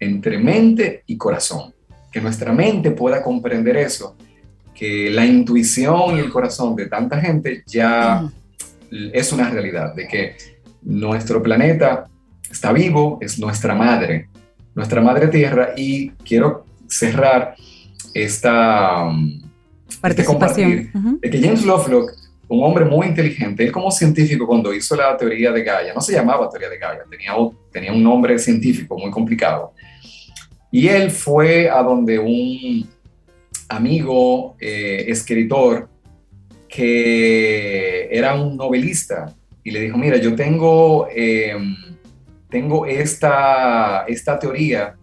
[0.00, 1.74] entre mente y corazón,
[2.10, 4.16] que nuestra mente pueda comprender eso,
[4.74, 8.28] que la intuición y el corazón de tanta gente ya
[8.90, 10.36] es una realidad, de que
[10.82, 12.06] nuestro planeta
[12.50, 14.28] está vivo, es nuestra madre,
[14.74, 17.54] nuestra madre tierra y quiero cerrar
[18.14, 19.40] esta um,
[19.88, 22.12] este participación de que James Lovelock,
[22.48, 26.12] un hombre muy inteligente, él como científico cuando hizo la teoría de Gaia, no se
[26.12, 27.32] llamaba teoría de Gaia, tenía,
[27.70, 29.72] tenía un nombre científico muy complicado.
[30.70, 32.88] Y él fue a donde un
[33.68, 35.88] amigo, eh, escritor,
[36.68, 41.08] que era un novelista, y le dijo, mira, yo tengo...
[41.14, 41.91] Em,
[42.52, 44.94] tengo esta, esta teoría,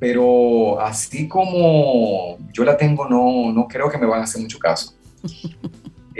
[0.00, 4.58] pero así como yo la tengo, no, no creo que me van a hacer mucho
[4.58, 4.92] caso.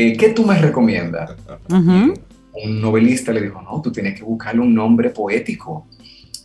[0.00, 1.34] Eh, ¿Qué tú me recomiendas?
[1.68, 5.88] Un novelista le dijo, no, tú tienes que buscarle un nombre poético.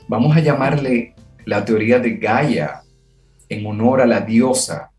[0.08, 1.14] Vamos a llamarle
[1.46, 2.82] la teoría de Gaia
[3.50, 4.90] en honor a la diosa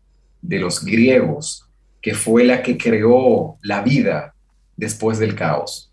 [0.41, 1.69] de los griegos,
[2.01, 4.33] que fue la que creó la vida
[4.77, 5.91] después del caos.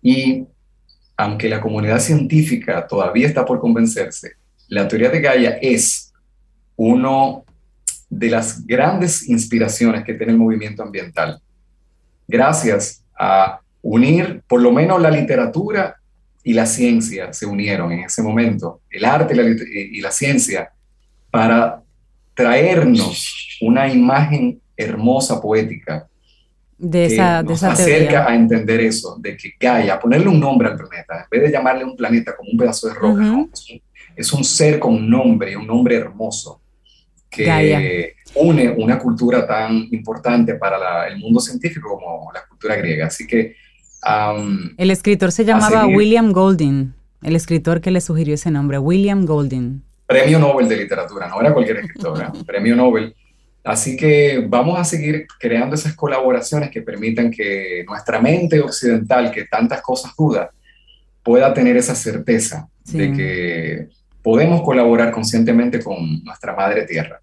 [0.00, 0.46] Y
[1.18, 4.34] aunque la comunidad científica todavía está por convencerse,
[4.68, 6.12] la teoría de Gaia es
[6.76, 7.40] una
[8.08, 11.40] de las grandes inspiraciones que tiene el movimiento ambiental.
[12.26, 15.96] gracias a unir por lo menos la literatura
[16.44, 20.70] y la ciencia se unieron en ese momento, el arte y la, ciencia,
[21.30, 21.82] para
[22.34, 26.06] traernos una imagen hermosa, poética,
[26.78, 30.76] de esa, que nos acerca a entender eso, de que Gaia, ponerle un nombre al
[30.76, 33.46] planeta, en vez de llamarle un planeta como un pedazo de roca,
[34.16, 36.60] es, un, ser con un nombre, un nombre hermoso,
[37.28, 43.06] que une una cultura tan importante para el mundo científico como la cultura griega.
[43.06, 43.56] Así que...
[44.76, 49.82] el escritor se llamaba William Golding, el escritor que le sugirió ese nombre, William Golding.
[50.06, 53.14] Premio Nobel de Literatura, no era cualquier escritor, premio Nobel.
[53.64, 59.44] Así que vamos a seguir creando esas colaboraciones que permitan que nuestra mente occidental, que
[59.44, 60.50] tantas cosas duda,
[61.22, 63.88] pueda tener esa certeza de que
[64.22, 67.20] podemos colaborar conscientemente con nuestra madre tierra.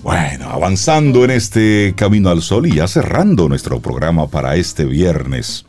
[0.00, 5.66] Bueno, avanzando en este camino al sol y ya cerrando nuestro programa para este viernes.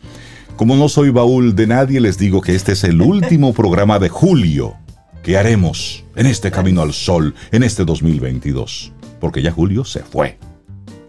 [0.56, 4.10] Como no soy baúl de nadie, les digo que este es el último programa de
[4.10, 4.76] julio
[5.24, 8.94] que haremos en este camino al sol en este 2022.
[9.20, 10.38] Porque ya julio se fue.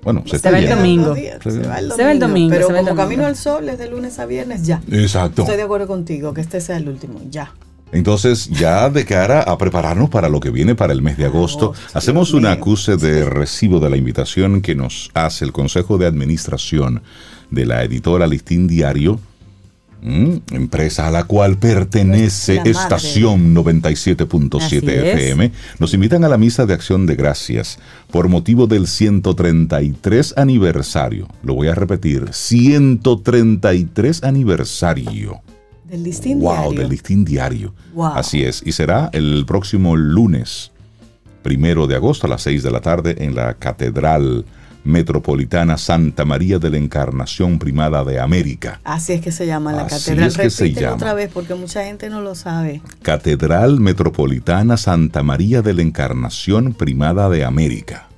[0.06, 1.16] Bueno, se, se va el domingo.
[1.16, 2.50] Se, va el domingo.
[2.50, 4.80] Pero como camino al sol es de lunes a viernes, ya.
[4.88, 5.42] Exacto.
[5.42, 7.52] Estoy de acuerdo contigo, que este sea el último, ya.
[7.90, 11.74] Entonces, ya de cara a prepararnos para lo que viene para el mes de agosto,
[11.92, 17.02] hacemos un acuse de recibo de la invitación que nos hace el Consejo de Administración
[17.50, 19.18] de la editora Listín Diario
[20.06, 25.50] Mm, empresa a la cual pertenece Estación 97.7 FM,
[25.80, 27.80] nos invitan a la misa de acción de gracias
[28.12, 31.26] por motivo del 133 aniversario.
[31.42, 35.40] Lo voy a repetir, 133 aniversario.
[35.82, 36.78] Del listín wow, diario.
[36.78, 37.74] del listín diario.
[38.14, 40.70] Así es, y será el próximo lunes,
[41.42, 44.44] primero de agosto a las 6 de la tarde en la Catedral
[44.86, 48.80] Metropolitana Santa María de la Encarnación Primada de América.
[48.84, 50.28] Así es que se llama la catedral.
[50.28, 50.94] Es que se llama.
[50.94, 52.80] otra vez porque mucha gente no lo sabe.
[53.02, 58.08] Catedral Metropolitana Santa María de la Encarnación Primada de América.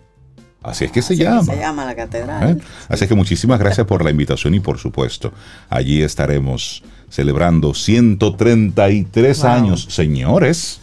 [0.62, 1.44] Así es que se llama.
[1.44, 2.50] se llama la catedral.
[2.50, 2.62] ¿Eh?
[2.88, 5.32] Así que muchísimas gracias por la invitación y por supuesto,
[5.70, 10.80] allí estaremos celebrando 133 años, señores.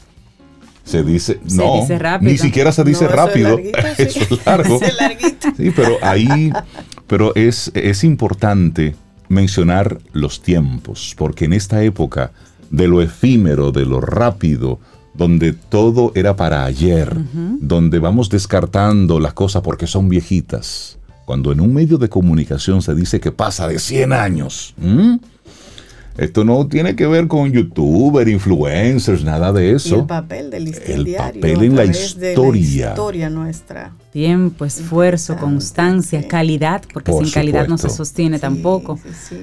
[0.86, 1.86] Se dice, no,
[2.22, 3.60] ni siquiera se dice rápido,
[3.98, 4.80] eso es, largo.
[5.58, 6.54] sí, pero ahí,
[7.08, 8.96] pero es, es importante
[9.28, 12.32] mencionar los tiempos, porque en esta época
[12.70, 14.80] de lo efímero, de lo rápido,
[15.14, 17.16] donde todo era para ayer,
[17.60, 22.94] donde vamos descartando las cosas porque son viejitas, cuando en un medio de comunicación se
[22.94, 24.76] dice que pasa de 100 años,
[26.18, 30.00] esto no tiene que ver con youtuber, influencers, nada de eso.
[30.00, 32.86] el papel del El papel en la historia.
[32.86, 33.94] la historia nuestra.
[34.14, 38.98] Tiempo, esfuerzo, constancia, calidad, porque sin calidad no se sostiene tampoco.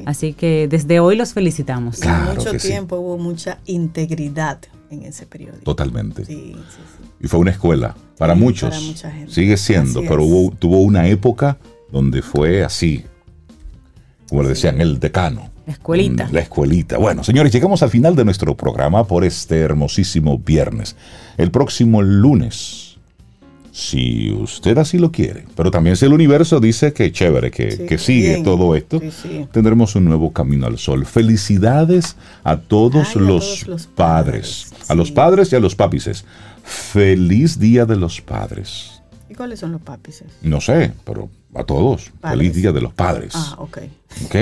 [0.06, 1.98] Así que desde hoy los felicitamos.
[1.98, 4.58] Claro mucho tiempo hubo mucha integridad
[4.90, 5.58] en ese periodo.
[5.62, 6.22] Totalmente.
[6.32, 8.70] Y fue una escuela para muchos.
[8.70, 9.30] Para mucha gente.
[9.30, 11.58] Sigue siendo, pero hubo, tuvo una época
[11.90, 13.04] donde fue así,
[14.30, 15.51] como le decían, el decano.
[15.66, 16.28] La escuelita.
[16.32, 16.98] La escuelita.
[16.98, 20.96] Bueno, señores, llegamos al final de nuestro programa por este hermosísimo viernes.
[21.38, 22.92] El próximo lunes
[23.72, 25.46] si usted así lo quiere.
[25.56, 29.00] Pero también si el universo dice que chévere, que, sigue todo esto,
[29.50, 31.06] tendremos un nuevo camino al sol.
[31.06, 36.24] Felicidades a todos, los, padres, a los padres y a los papices.
[36.62, 39.01] Feliz Día de los Padres.
[39.32, 39.80] ¿Y cuáles son los?
[40.42, 42.12] No sé, pero a todos.
[42.20, 43.32] Feliz Día de los Padres.
[43.34, 43.78] Ah, ok.
[44.26, 44.36] Ok.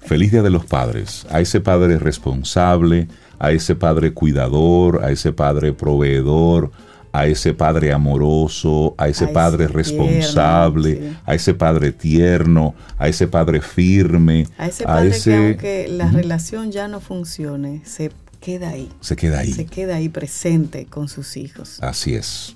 [0.00, 1.26] Feliz Día de los Padres.
[1.28, 3.08] A ese padre responsable,
[3.38, 6.70] a ese padre cuidador, a ese padre proveedor,
[7.12, 13.60] a ese padre amoroso, a ese padre responsable, a ese padre tierno, a ese padre
[13.60, 14.46] firme.
[14.56, 18.12] A ese padre que aunque la relación ya no funcione, se
[18.46, 18.88] queda ahí.
[19.00, 19.52] Se queda ahí.
[19.52, 21.78] Se queda ahí presente con sus hijos.
[21.82, 22.54] Así es.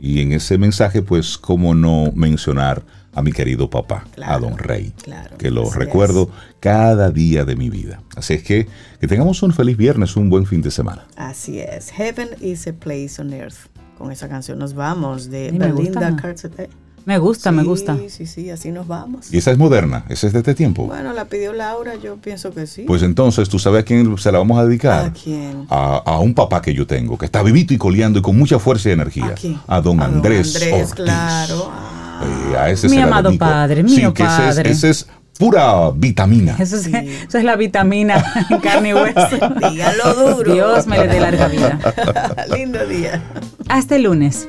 [0.00, 4.92] Y en ese mensaje, pues, ¿cómo no mencionar a mi querido papá, a don Rey?
[5.38, 6.30] que lo recuerdo
[6.60, 8.00] cada día de mi vida.
[8.14, 8.68] Así es que
[9.00, 11.08] que tengamos un feliz viernes, un buen fin de semana.
[11.16, 11.90] Así es.
[11.90, 13.66] Heaven is a place on earth
[13.98, 16.68] con esa canción nos vamos de Belinda Carter.
[17.04, 17.96] Me gusta, me gusta.
[17.96, 19.32] Sí, sí, sí, así nos vamos.
[19.32, 20.04] ¿Y esa es moderna?
[20.08, 20.86] ¿Esa es de este tiempo?
[20.86, 22.82] Bueno, la pidió Laura, yo pienso que sí.
[22.82, 25.06] Pues entonces, ¿tú sabes a quién se la vamos a dedicar?
[25.06, 25.66] ¿A quién?
[25.68, 28.88] A, un papá que yo tengo, que está vivito y coleando y con mucha fuerza
[28.90, 29.34] y energía.
[29.66, 30.52] ¿A A don Andrés.
[30.52, 31.70] Don Andrés, claro.
[32.22, 34.70] Eh, a ese mi amado padre, mi padre.
[34.70, 36.54] ese es pura vitamina.
[36.58, 39.38] Eso es, eso es la vitamina en carne y hueso.
[39.70, 40.54] Dígalo duro.
[40.54, 41.78] Dios me le dé larga vida.
[42.54, 43.20] Lindo día.
[43.68, 44.48] Hasta el lunes.